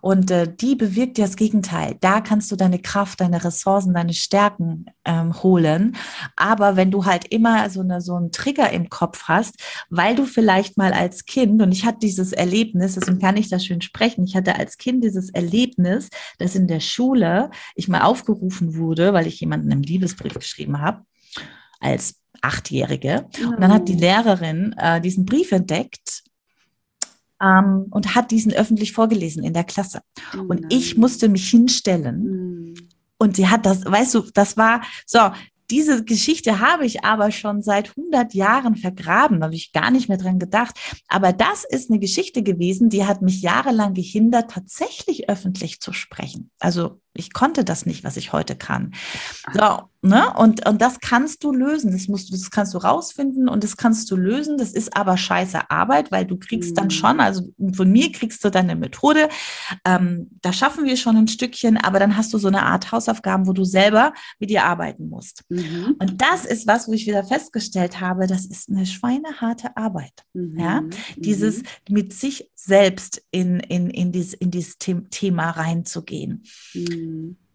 [0.00, 1.96] Und äh, die bewirkt ja das Gegenteil.
[2.00, 5.96] Da kannst du deine Kraft, deine Ressourcen, deine Stärken ähm, holen.
[6.36, 9.56] Aber wenn du halt immer so, eine, so einen Trigger im Kopf hast,
[9.90, 13.58] weil du vielleicht mal als Kind, und ich hatte dieses Erlebnis, deswegen kann ich da
[13.58, 16.08] schön sprechen, ich hatte als Kind dieses Erlebnis,
[16.38, 21.02] dass in der Schule ich mal aufgerufen wurde, weil ich jemanden einen Liebesbrief geschrieben habe,
[21.80, 23.28] als Achtjährige.
[23.44, 26.24] Und dann hat die Lehrerin äh, diesen Brief entdeckt
[27.42, 30.00] ähm, und hat diesen öffentlich vorgelesen in der Klasse.
[30.34, 32.22] Oh und ich musste mich hinstellen.
[32.22, 32.74] Mhm.
[33.18, 35.30] Und sie hat das, weißt du, das war so,
[35.70, 40.08] diese Geschichte habe ich aber schon seit 100 Jahren vergraben, da habe ich gar nicht
[40.08, 40.78] mehr dran gedacht.
[41.08, 46.50] Aber das ist eine Geschichte gewesen, die hat mich jahrelang gehindert, tatsächlich öffentlich zu sprechen.
[46.58, 48.92] Also ich konnte das nicht, was ich heute kann.
[49.52, 50.32] So, ne?
[50.36, 51.92] Und, und das kannst du lösen.
[51.92, 54.56] Das musst du, das kannst du rausfinden und das kannst du lösen.
[54.56, 57.20] Das ist aber scheiße Arbeit, weil du kriegst dann schon, mhm.
[57.20, 57.42] also
[57.74, 59.28] von mir kriegst du deine Methode.
[59.84, 63.46] Ähm, da schaffen wir schon ein Stückchen, aber dann hast du so eine Art Hausaufgaben,
[63.46, 65.44] wo du selber mit dir arbeiten musst.
[65.50, 65.96] Mhm.
[65.98, 70.24] Und das ist was, wo ich wieder festgestellt habe, das ist eine schweineharte Arbeit.
[70.32, 70.58] Mhm.
[70.58, 70.82] Ja?
[71.16, 71.64] Dieses mhm.
[71.90, 76.44] mit sich selbst in, in, in, dieses, in dieses Thema reinzugehen.
[76.72, 77.01] Mhm.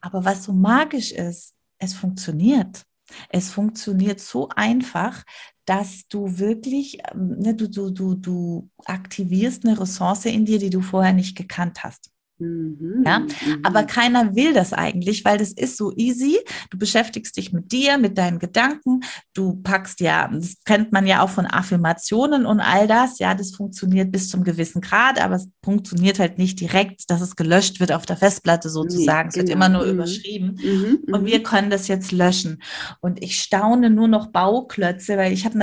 [0.01, 2.83] Aber was so magisch ist, es funktioniert.
[3.29, 5.23] Es funktioniert so einfach,
[5.65, 10.69] dass du wirklich, ähm, ne, du, du, du, du aktivierst eine Ressource in dir, die
[10.69, 12.09] du vorher nicht gekannt hast.
[12.39, 13.27] Mhm, ja, mhm.
[13.63, 16.37] aber keiner will das eigentlich, weil das ist so easy.
[16.69, 19.01] Du beschäftigst dich mit dir, mit deinen Gedanken.
[19.33, 23.19] Du packst ja, das kennt man ja auch von Affirmationen und all das.
[23.19, 27.35] Ja, das funktioniert bis zum gewissen Grad, aber es funktioniert halt nicht direkt, dass es
[27.35, 29.29] gelöscht wird auf der Festplatte sozusagen.
[29.29, 29.65] Nee, es wird genau.
[29.65, 29.93] immer nur mhm.
[29.93, 30.59] überschrieben.
[30.63, 32.61] Mhm, und wir können das jetzt löschen.
[33.01, 35.57] Und ich staune nur noch Bauklötze, weil ich habe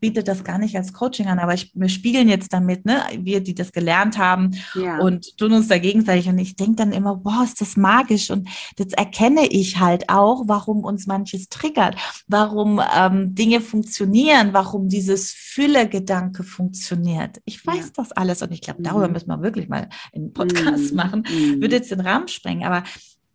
[0.00, 3.40] bietet das gar nicht als Coaching an, aber ich, wir spiegeln jetzt damit, ne, wir,
[3.40, 4.98] die das gelernt haben ja.
[4.98, 6.19] und tun uns dagegen gegenseitig.
[6.28, 8.30] Und ich denke dann immer, boah, ist das magisch.
[8.30, 8.48] Und
[8.78, 11.96] jetzt erkenne ich halt auch, warum uns manches triggert,
[12.26, 17.40] warum ähm, Dinge funktionieren, warum dieses Fülle-Gedanke funktioniert.
[17.44, 17.92] Ich weiß ja.
[17.96, 19.14] das alles und ich glaube, darüber mhm.
[19.14, 20.96] müssen wir wirklich mal einen Podcast mhm.
[20.96, 21.24] machen.
[21.30, 21.60] Mhm.
[21.60, 22.84] Würde jetzt den Rahmen sprengen, aber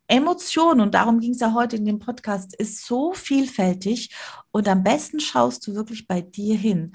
[0.08, 4.16] Emotion, und darum ging es ja heute in dem Podcast, ist so vielfältig.
[4.52, 6.94] Und am besten schaust du wirklich bei dir hin.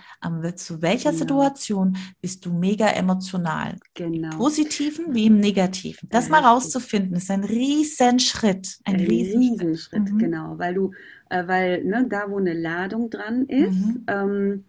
[0.54, 1.18] zu welcher genau.
[1.18, 3.76] Situation bist du mega emotional?
[3.94, 4.36] Genau.
[4.36, 6.08] Positiven wie im Negativen.
[6.08, 8.78] Das ja, mal rauszufinden, ist ein Riesenschritt.
[8.84, 10.18] Ein, ein Riesenschritt, Riesenschritt mhm.
[10.18, 10.58] genau.
[10.58, 10.92] Weil du,
[11.30, 14.04] äh, weil ne, da, wo eine Ladung dran ist, mhm.
[14.06, 14.64] ähm,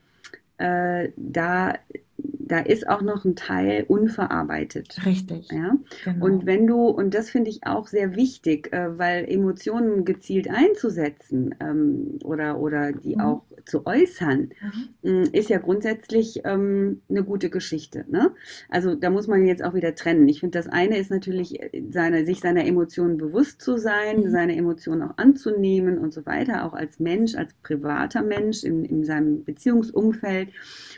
[0.57, 1.75] äh, da
[2.51, 5.05] da ist auch noch ein Teil unverarbeitet.
[5.05, 5.49] Richtig.
[5.51, 5.77] Ja?
[6.03, 6.25] Genau.
[6.25, 11.55] Und wenn du, und das finde ich auch sehr wichtig, äh, weil Emotionen gezielt einzusetzen
[11.61, 13.21] ähm, oder, oder die mhm.
[13.21, 14.49] auch zu äußern,
[15.01, 15.29] mhm.
[15.31, 18.03] ist ja grundsätzlich ähm, eine gute Geschichte.
[18.09, 18.31] Ne?
[18.69, 20.27] Also da muss man jetzt auch wieder trennen.
[20.27, 24.29] Ich finde, das eine ist natürlich, äh, seine, sich seiner Emotionen bewusst zu sein, mhm.
[24.29, 29.05] seine Emotionen auch anzunehmen und so weiter, auch als Mensch, als privater Mensch in, in
[29.05, 30.49] seinem Beziehungsumfeld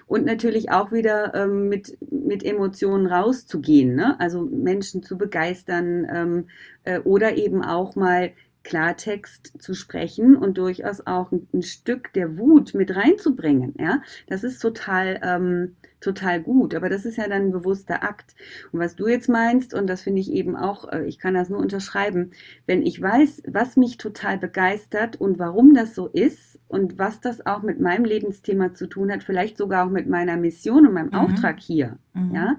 [0.07, 4.19] und natürlich auch wieder ähm, mit, mit Emotionen rauszugehen, ne?
[4.19, 6.47] also Menschen zu begeistern ähm,
[6.83, 8.31] äh, oder eben auch mal
[8.63, 13.73] Klartext zu sprechen und durchaus auch ein, ein, Stück der Wut mit reinzubringen.
[13.77, 16.73] Ja, das ist total, ähm, total gut.
[16.73, 18.35] Aber das ist ja dann ein bewusster Akt.
[18.71, 21.49] Und was du jetzt meinst, und das finde ich eben auch, äh, ich kann das
[21.49, 22.31] nur unterschreiben,
[22.65, 27.45] wenn ich weiß, was mich total begeistert und warum das so ist und was das
[27.45, 31.07] auch mit meinem Lebensthema zu tun hat, vielleicht sogar auch mit meiner Mission und meinem
[31.07, 31.13] mhm.
[31.13, 32.35] Auftrag hier, mhm.
[32.35, 32.55] ja,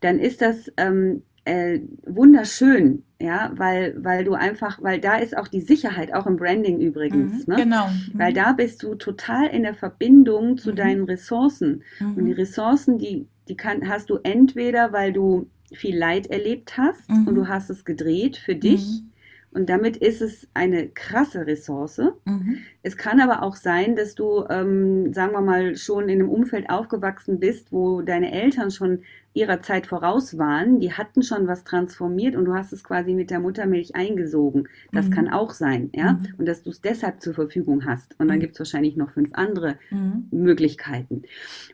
[0.00, 5.48] dann ist das ähm, äh, wunderschön, ja, weil, weil du einfach, weil da ist auch
[5.48, 7.62] die Sicherheit, auch im Branding übrigens, mhm, ne?
[7.62, 7.86] Genau.
[7.86, 8.18] Mhm.
[8.18, 10.76] Weil da bist du total in der Verbindung zu mhm.
[10.76, 11.82] deinen Ressourcen.
[12.00, 12.38] Und die mhm.
[12.38, 17.42] Ressourcen, die, die kann, hast du entweder, weil du viel Leid erlebt hast und du
[17.42, 17.48] mhm.
[17.48, 19.10] hast es gedreht für dich mhm.
[19.50, 22.00] Und damit ist es eine krasse Ressource.
[22.24, 22.58] Mhm.
[22.82, 26.68] Es kann aber auch sein, dass du, ähm, sagen wir mal, schon in einem Umfeld
[26.68, 29.02] aufgewachsen bist, wo deine Eltern schon
[29.34, 30.80] ihrer Zeit voraus waren.
[30.80, 34.68] Die hatten schon was transformiert und du hast es quasi mit der Muttermilch eingesogen.
[34.92, 35.10] Das mhm.
[35.12, 36.14] kann auch sein, ja.
[36.14, 36.34] Mhm.
[36.38, 38.14] Und dass du es deshalb zur Verfügung hast.
[38.18, 38.42] Und dann mhm.
[38.42, 40.28] gibt es wahrscheinlich noch fünf andere mhm.
[40.30, 41.22] Möglichkeiten.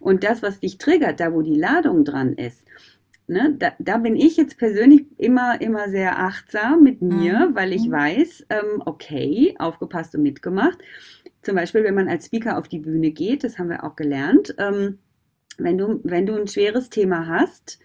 [0.01, 2.65] Und das, was dich triggert, da wo die Ladung dran ist,
[3.27, 7.55] ne, da, da bin ich jetzt persönlich immer, immer sehr achtsam mit mir, Mhm.
[7.55, 7.93] weil ich Mhm.
[7.93, 10.79] weiß, ähm, okay, aufgepasst und mitgemacht.
[11.43, 14.55] Zum Beispiel, wenn man als Speaker auf die Bühne geht, das haben wir auch gelernt,
[14.59, 14.99] ähm,
[15.59, 17.79] wenn du, wenn du ein schweres Thema hast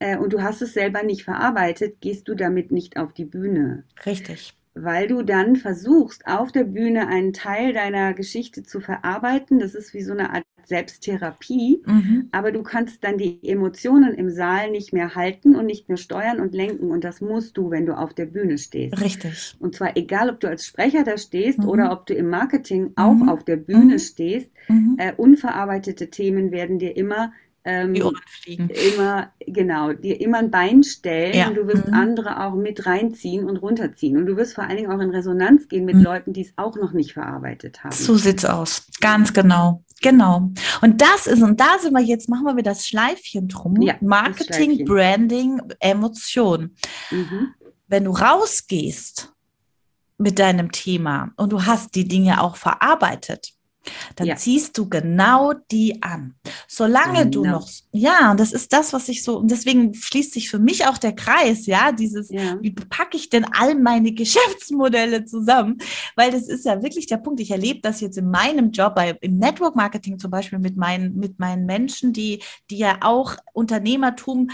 [0.00, 3.84] äh, und du hast es selber nicht verarbeitet, gehst du damit nicht auf die Bühne
[4.04, 4.56] Richtig.
[4.82, 9.58] Weil du dann versuchst, auf der Bühne einen Teil deiner Geschichte zu verarbeiten.
[9.58, 11.82] Das ist wie so eine Art Selbsttherapie.
[11.86, 12.28] Mhm.
[12.32, 16.40] Aber du kannst dann die Emotionen im Saal nicht mehr halten und nicht mehr steuern
[16.40, 16.90] und lenken.
[16.90, 19.00] Und das musst du, wenn du auf der Bühne stehst.
[19.00, 19.56] Richtig.
[19.58, 21.68] Und zwar egal, ob du als Sprecher da stehst Mhm.
[21.68, 23.28] oder ob du im Marketing auch Mhm.
[23.28, 23.98] auf der Bühne Mhm.
[23.98, 24.50] stehst.
[24.68, 24.96] Mhm.
[24.98, 27.32] Äh, unverarbeitete Themen werden dir immer
[27.64, 28.70] ähm, Die Ohren fliegen.
[28.70, 31.48] immer, genau, dir immer ein Bein stellen Ja.
[31.48, 31.94] und du wirst Mhm.
[31.94, 34.16] andere auch mit reinziehen und runterziehen.
[34.16, 36.02] Und du wirst vor allen Dingen auch in Resonanz gehen mit Mhm.
[36.02, 37.92] Leuten, die es auch noch nicht verarbeitet haben.
[37.92, 38.86] So sieht's aus.
[39.00, 39.84] Ganz genau.
[40.02, 40.50] Genau.
[40.80, 43.82] Und das ist, und da sind wir jetzt, machen wir wieder das Schleifchen drum.
[43.82, 44.84] Ja, Marketing, Schleifchen.
[44.86, 46.74] Branding, Emotion.
[47.10, 47.48] Mhm.
[47.86, 49.32] Wenn du rausgehst
[50.16, 53.52] mit deinem Thema und du hast die Dinge auch verarbeitet,
[54.16, 54.36] dann Ja.
[54.36, 56.34] ziehst du genau die an.
[56.68, 57.58] Solange du Genau.
[57.60, 60.86] noch, ja, und das ist das, was ich so, und deswegen schließt sich für mich
[60.86, 62.58] auch der Kreis, ja, dieses, Ja.
[62.60, 64.12] wie packe ich denn all meine
[64.60, 65.78] Geschäftsmodelle zusammen?
[66.16, 67.40] Weil das ist ja wirklich der Punkt.
[67.40, 71.16] Ich erlebe das jetzt in meinem Job, bei, im Network Marketing zum Beispiel mit meinen,
[71.16, 74.50] mit meinen Menschen, die, die ja auch Unternehmertum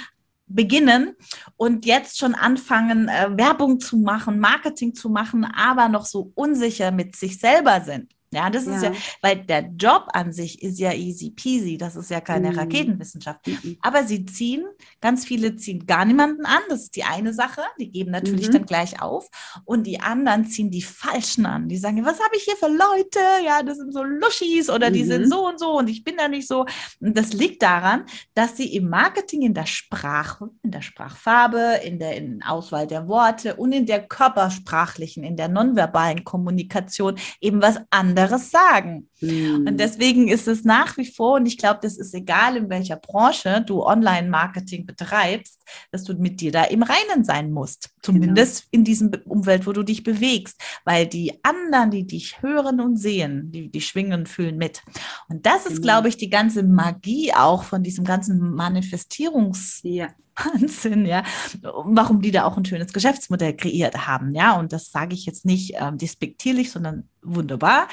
[0.49, 1.17] beginnen
[1.57, 6.93] und jetzt schon anfangen, äh, Werbung zu machen, Marketing zu machen, aber noch so unsicher
[6.93, 8.13] mit sich selber sind.
[8.33, 8.97] Ja, das ist ja, Ja.
[9.23, 12.59] weil der Job an sich ist ja easy peasy, das ist ja keine Mhm.
[12.59, 13.47] Raketenwissenschaft.
[13.47, 13.77] Mhm.
[13.83, 14.65] Aber sie ziehen,
[15.01, 16.61] ganz viele ziehen gar niemanden an.
[16.69, 17.63] Das ist die eine Sache.
[17.79, 18.53] Die geben natürlich Mhm.
[18.53, 19.29] dann gleich auf.
[19.65, 21.69] Und die anderen ziehen die Falschen an.
[21.69, 23.21] Die sagen, was habe ich hier für Leute?
[23.45, 25.09] Ja, das sind so Luschis oder die Mhm.
[25.09, 26.67] sind so und so und ich bin da nicht so.
[27.01, 28.05] Und das liegt daran,
[28.35, 33.07] dass sie im Marketing, in der Sprache, in der Sprachfarbe, in der in Auswahl der
[33.09, 38.16] Worte und in der körpersprachlichen, in der nonverbalen Kommunikation eben was anderes
[38.51, 39.09] sagen.
[39.21, 39.67] Mhm.
[39.69, 42.97] Und deswegen ist es nach wie vor, und ich glaube, das ist egal, in welcher
[42.97, 45.63] Branche du Online-Marketing betreibst,
[45.93, 47.91] dass du mit dir da im Reinen sein musst.
[48.03, 50.61] Zumindest in diesem Umfeld, wo du dich bewegst.
[50.85, 54.83] Weil die anderen, die dich hören und sehen, die, die schwingen, fühlen mit.
[55.29, 55.83] Und das ist, Genau.
[55.83, 60.09] glaube ich, die ganze Magie auch von diesem ganzen Manifestierungs- Ja.
[60.37, 61.25] Wahnsinn, ja.
[61.63, 64.59] Warum die da auch ein schönes Geschäftsmodell kreiert haben, ja.
[64.59, 67.89] Und das sage ich jetzt nicht ähm, despektierlich, sondern wunderbar.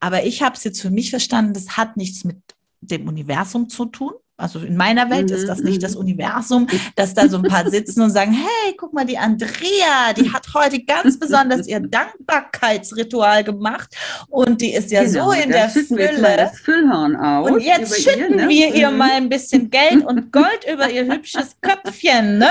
[0.00, 2.38] Aber ich habe es jetzt für mich verstanden, das hat nichts mit
[2.80, 4.12] dem Universum zu tun.
[4.38, 5.82] Also in meiner Welt ist Mhm, das nicht mhm.
[5.82, 10.12] das Universum, dass da so ein paar sitzen und sagen, hey, guck mal, die Andrea,
[10.14, 13.94] die hat heute ganz besonders ihr Dankbarkeitsritual gemacht
[14.28, 16.36] und die ist ja Genau, so in der Fülle.
[16.36, 17.50] das Füllhorn aus.
[17.50, 18.48] Und jetzt schütten ihr, ne?
[18.48, 18.96] wir ihr Mhm.
[18.98, 22.50] mal ein bisschen Geld und Gold über ihr hübsches Köpfchen, ne?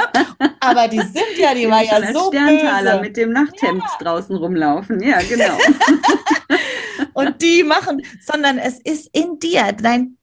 [0.62, 3.02] Aber die sind ja, die war ja so Sterntaler böse.
[3.02, 5.02] mit dem Nachthemd draußen rumlaufen.
[5.04, 5.58] Ja, genau.
[7.14, 10.18] Und die machen, sondern es ist in dir, dein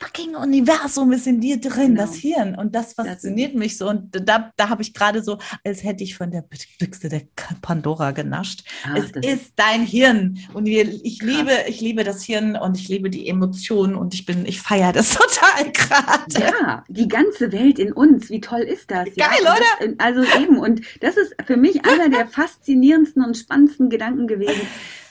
[0.00, 2.02] fucking Universum ist in dir drin, Genau.
[2.02, 2.54] das Hirn.
[2.54, 3.88] Und das Das fasziniert mich so.
[3.88, 6.42] Und da, da habe ich gerade so, als hätte ich von der
[6.78, 7.22] Büchse der
[7.62, 8.62] Pandora genascht.
[8.84, 10.38] Ach, es das ist dein Hirn.
[10.54, 11.28] Und wir, ich Krass.
[11.28, 14.92] liebe, ich liebe das Hirn und ich liebe die Emotionen und ich bin, ich feiere
[14.92, 16.40] das total gerade.
[16.40, 19.08] Ja, die ganze Welt in uns, wie toll ist das?
[19.16, 19.28] ja?
[19.28, 23.90] Geil, Und Das, also eben, und das ist für mich einer der faszinierendsten und spannendsten
[23.90, 24.60] Gedanken gewesen,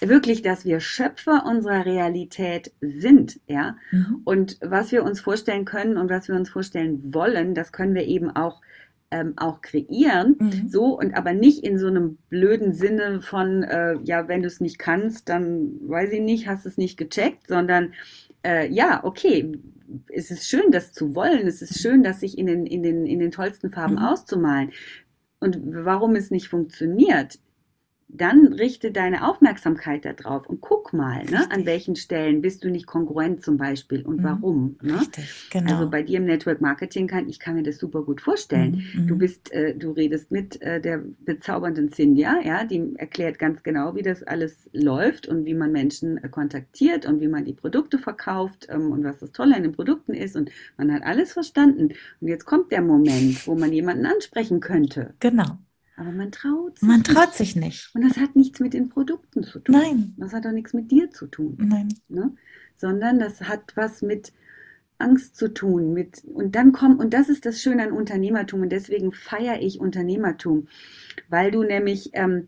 [0.02, 3.78] wirklich, dass wir Schöpfer unserer Realität sind, ja.
[3.92, 4.22] Mhm.
[4.26, 8.06] Und was wir uns vorstellen können und was wir uns vorstellen wollen, das können wir
[8.06, 8.62] eben auch,
[9.12, 10.36] ähm, auch kreieren.
[10.40, 10.68] Mhm.
[10.68, 14.60] So und aber nicht in so einem blöden Sinne von, äh, ja, wenn du es
[14.60, 17.94] nicht kannst, dann weiß ich nicht, hast es nicht gecheckt, sondern
[18.46, 19.52] äh, ja, okay,
[20.14, 23.06] es ist schön, das zu wollen, es ist schön, das sich in den, in den,
[23.06, 24.00] in den tollsten Farben Mhm.
[24.04, 24.72] auszumalen.
[25.40, 27.40] Und warum es nicht funktioniert,
[28.10, 32.88] dann richte deine Aufmerksamkeit darauf und guck mal, ne, an welchen Stellen bist du nicht
[32.88, 34.24] kongruent zum Beispiel und Mhm.
[34.24, 34.78] warum.
[34.82, 34.94] Ne?
[35.02, 35.72] Richtig, genau.
[35.72, 38.82] Also bei dir im Network Marketing kann ich kann mir das super gut vorstellen.
[38.94, 39.20] Mhm, Du mhm.
[39.20, 44.04] bist, äh, du redest mit äh, der bezaubernden Cynthia, ja, die erklärt ganz genau, wie
[44.04, 48.68] das alles läuft und wie man Menschen äh, kontaktiert und wie man die Produkte verkauft
[48.70, 51.90] ähm, und was das Tolle an den Produkten ist und man hat alles verstanden.
[52.22, 55.58] Und jetzt kommt der Moment, wo man jemanden ansprechen könnte, Genau.
[55.98, 57.12] Aber man traut sich Man nicht.
[57.12, 57.92] traut sich nicht.
[57.94, 59.76] Und das hat nichts mit den Produkten zu tun.
[59.76, 60.14] Nein.
[60.18, 61.90] Das hat auch nichts mit dir zu tun Nein.
[62.08, 62.34] ne?
[62.78, 64.32] sondern das hat was mit
[65.00, 68.70] Angst zu tun, mit und dann kommt und das ist das Schöne an Unternehmertum und
[68.72, 70.68] deswegen feiere ich Unternehmertum,
[71.30, 72.48] weil du nämlich ähm,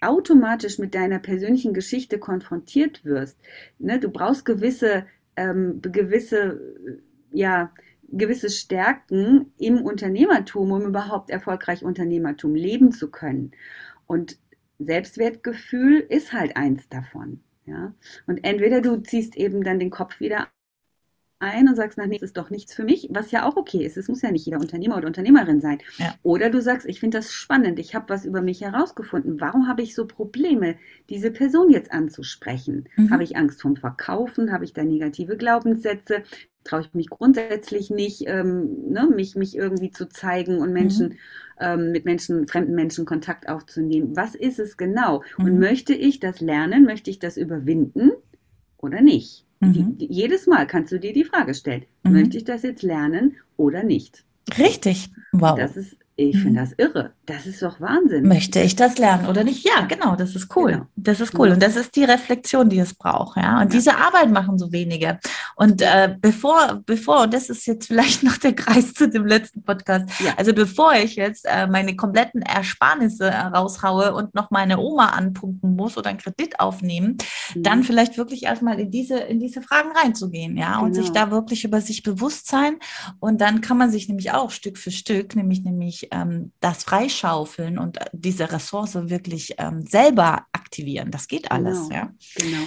[0.00, 3.38] automatisch mit deiner persönlichen Geschichte konfrontiert wirst.
[3.78, 4.00] Ne?
[4.00, 6.38] Du brauchst gewisse ähm, gewisse
[6.86, 6.98] äh,
[7.32, 7.70] ja
[8.16, 13.52] gewisse Stärken im Unternehmertum, um überhaupt erfolgreich Unternehmertum leben zu können.
[14.06, 14.38] Und
[14.78, 17.40] Selbstwertgefühl ist halt eins davon.
[17.66, 17.94] Ja?
[18.26, 20.48] Und entweder du ziehst eben dann den Kopf wieder
[21.40, 23.84] ein und sagst, na, nee, das ist doch nichts für mich, was ja auch okay
[23.84, 23.96] ist.
[23.96, 25.78] Es muss ja nicht jeder Unternehmer oder Unternehmerin sein.
[25.98, 26.14] Ja.
[26.22, 29.40] Oder du sagst, ich finde das spannend, ich habe was über mich herausgefunden.
[29.40, 30.76] Warum habe ich so Probleme,
[31.10, 32.88] diese Person jetzt anzusprechen?
[32.96, 33.10] Mhm.
[33.10, 34.52] Habe ich Angst vom Verkaufen?
[34.52, 36.22] Habe ich da negative Glaubenssätze?
[36.64, 41.16] Traue ich mich grundsätzlich nicht, ähm, ne, mich, mich irgendwie zu zeigen und Menschen mhm.
[41.60, 44.16] ähm, mit Menschen, fremden Menschen Kontakt aufzunehmen?
[44.16, 45.22] Was ist es genau?
[45.38, 45.44] Mhm.
[45.44, 46.84] Und möchte ich das lernen?
[46.84, 48.12] Möchte ich das überwinden
[48.78, 49.44] oder nicht?
[49.60, 49.98] Mhm.
[49.98, 52.12] Die, jedes Mal kannst du dir die Frage stellen, mhm.
[52.12, 54.24] möchte ich das jetzt lernen oder nicht?
[54.58, 55.10] Richtig.
[55.32, 55.56] Wow.
[55.56, 56.64] Das ist ich finde mhm.
[56.64, 57.12] das irre.
[57.26, 58.28] Das ist doch Wahnsinn.
[58.28, 59.64] Möchte ich das lernen oder nicht?
[59.64, 60.72] Ja, genau, das ist cool.
[60.72, 60.86] Genau.
[60.94, 61.50] Das ist cool.
[61.50, 63.36] Und das ist die Reflexion, die es braucht.
[63.36, 63.60] Ja.
[63.60, 63.78] Und ja.
[63.78, 65.18] diese Arbeit machen so wenige.
[65.56, 69.64] Und äh, bevor, bevor, und das ist jetzt vielleicht noch der Kreis zu dem letzten
[69.64, 70.34] Podcast, ja.
[70.36, 75.98] also bevor ich jetzt äh, meine kompletten Ersparnisse raushaue und noch meine Oma anpumpen muss
[75.98, 77.18] oder einen Kredit aufnehmen,
[77.54, 77.62] mhm.
[77.64, 81.26] dann vielleicht wirklich erstmal in diese, in diese Fragen reinzugehen, ja, und sich genau.
[81.26, 82.76] da wirklich über sich bewusst sein.
[83.18, 87.78] Und dann kann man sich nämlich auch Stück für Stück, nämlich, nämlich ähm, das freischaufeln
[87.78, 91.10] und äh, diese Ressource wirklich ähm, selber aktivieren.
[91.10, 91.88] Das geht alles.
[91.88, 92.12] Genau, ja.
[92.36, 92.66] genau.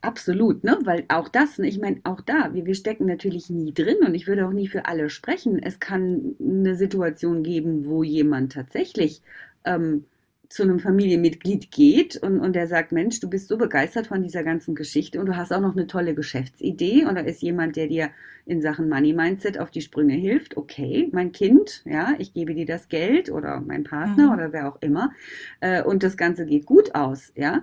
[0.00, 0.78] Absolut, ne?
[0.84, 4.14] weil auch das, ne, ich meine, auch da, wir, wir stecken natürlich nie drin und
[4.14, 5.60] ich würde auch nie für alle sprechen.
[5.60, 9.22] Es kann eine Situation geben, wo jemand tatsächlich
[9.64, 10.04] ähm,
[10.48, 14.42] zu einem Familienmitglied geht und, und der sagt, Mensch, du bist so begeistert von dieser
[14.42, 17.86] ganzen Geschichte und du hast auch noch eine tolle Geschäftsidee und da ist jemand, der
[17.86, 18.10] dir
[18.46, 20.56] in Sachen Money Mindset auf die Sprünge hilft.
[20.56, 24.32] Okay, mein Kind, ja, ich gebe dir das Geld oder mein Partner mhm.
[24.32, 25.12] oder wer auch immer
[25.60, 27.62] äh, und das Ganze geht gut aus, ja.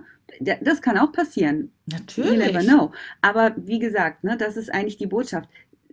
[0.60, 1.70] Das kann auch passieren.
[1.86, 2.32] Natürlich.
[2.32, 2.92] You never know.
[3.22, 5.48] Aber wie gesagt, ne, das ist eigentlich die Botschaft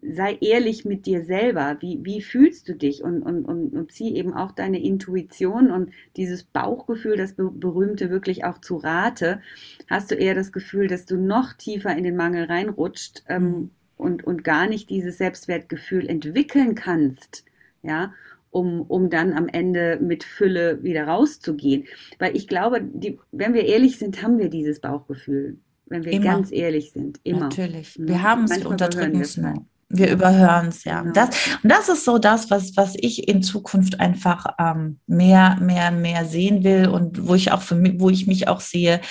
[0.06, 1.78] sei ehrlich mit dir selber.
[1.80, 3.04] Wie, wie fühlst du dich?
[3.04, 8.46] Und, und, und, und zieh eben auch deine Intuition und dieses Bauchgefühl, das berühmte, wirklich
[8.46, 9.42] auch zu Rate.
[9.90, 13.72] Hast du eher das Gefühl, dass du noch tiefer in den Mangel reinrutscht ähm, mhm.
[13.98, 17.46] und, und gar nicht dieses Selbstwertgefühl entwickeln kannst?
[17.82, 18.14] Ja,
[18.52, 21.86] um, um dann am Ende mit Fülle wieder rauszugehen.
[22.20, 25.58] Weil ich glaube, die, wenn wir ehrlich sind, haben wir dieses Bauchgefühl.
[25.88, 26.26] Wenn wir immer.
[26.26, 27.20] ganz ehrlich sind.
[27.24, 27.42] Immer.
[27.42, 27.98] Natürlich.
[28.00, 29.66] Wir haben es, unterdrücken es nur.
[29.90, 31.04] Wir überhören es, ja.
[31.14, 31.30] Das,
[31.62, 36.26] und das ist so das, was, was ich in Zukunft einfach ähm, mehr, mehr, mehr
[36.26, 39.02] sehen will und wo ich auch für mich, wo ich mich auch sehe,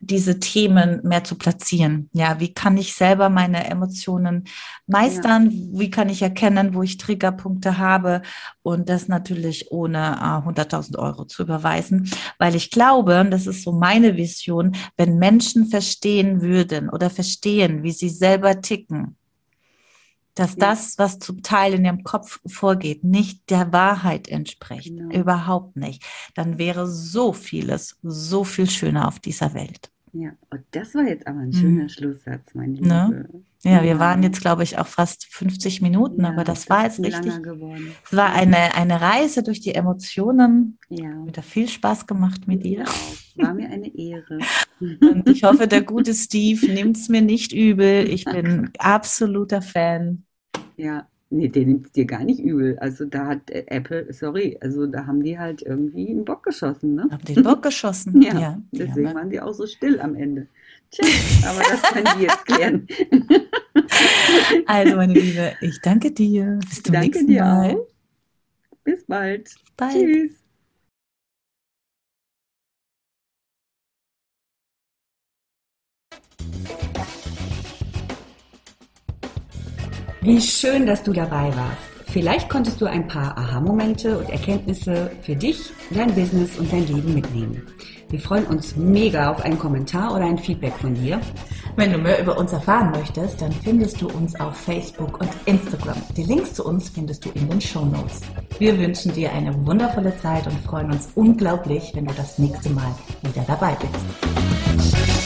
[0.00, 2.08] diese Themen mehr zu platzieren.
[2.12, 4.44] Ja, wie kann ich selber meine Emotionen
[4.86, 5.50] meistern?
[5.50, 5.78] Ja.
[5.78, 8.22] Wie kann ich erkennen, wo ich Triggerpunkte habe?
[8.62, 13.72] Und das natürlich ohne äh, 100.000 Euro zu überweisen, weil ich glaube, das ist so
[13.72, 19.16] meine Vision, wenn Menschen verstehen würden oder verstehen, wie sie selber ticken,
[20.40, 24.88] dass das, was zum Teil in ihrem Kopf vorgeht, nicht der Wahrheit entspricht.
[24.88, 25.14] Genau.
[25.14, 26.02] Überhaupt nicht.
[26.34, 29.90] Dann wäre so vieles so viel schöner auf dieser Welt.
[30.12, 31.88] Ja, und das war jetzt aber ein schöner mhm.
[31.88, 32.88] Schlusssatz, mein Liebe.
[32.88, 33.28] Ne?
[33.62, 36.84] Ja, wir waren jetzt, glaube ich, auch fast 50 Minuten, ja, aber das, das war
[36.84, 37.34] jetzt richtig.
[38.04, 40.78] Es war eine, eine Reise durch die Emotionen.
[40.88, 41.26] Ja.
[41.26, 42.84] Wieder viel Spaß gemacht mit dir.
[43.34, 44.38] Ja, war mir eine Ehre.
[44.80, 48.08] Und ich hoffe, der gute Steve nimmt es mir nicht übel.
[48.08, 50.24] Ich bin absoluter Fan.
[50.80, 52.78] Ja, nee, der nimmt es dir gar nicht übel.
[52.78, 56.94] Also da hat äh, Apple, sorry, also da haben die halt irgendwie einen Bock geschossen,
[56.94, 57.08] ne?
[57.10, 58.38] Haben den Bock geschossen, ja.
[58.38, 58.62] ja.
[58.72, 60.46] Deswegen ja, waren die auch so still am Ende.
[60.90, 61.06] Tja,
[61.48, 62.86] aber das können die jetzt klären.
[64.66, 66.58] also, meine Liebe, ich danke dir.
[66.68, 67.74] Bis zum danke nächsten dir Mal.
[67.76, 67.86] Auch.
[68.82, 69.54] Bis bald.
[69.76, 69.92] bald.
[69.92, 70.39] Tschüss.
[80.22, 81.90] Wie schön, dass du dabei warst.
[82.08, 87.14] Vielleicht konntest du ein paar Aha-Momente und Erkenntnisse für dich, dein Business und dein Leben
[87.14, 87.62] mitnehmen.
[88.10, 91.20] Wir freuen uns mega auf einen Kommentar oder ein Feedback von dir.
[91.76, 95.96] Wenn du mehr über uns erfahren möchtest, dann findest du uns auf Facebook und Instagram.
[96.16, 98.20] Die Links zu uns findest du in den Show Notes.
[98.58, 102.94] Wir wünschen dir eine wundervolle Zeit und freuen uns unglaublich, wenn du das nächste Mal
[103.22, 105.19] wieder dabei bist.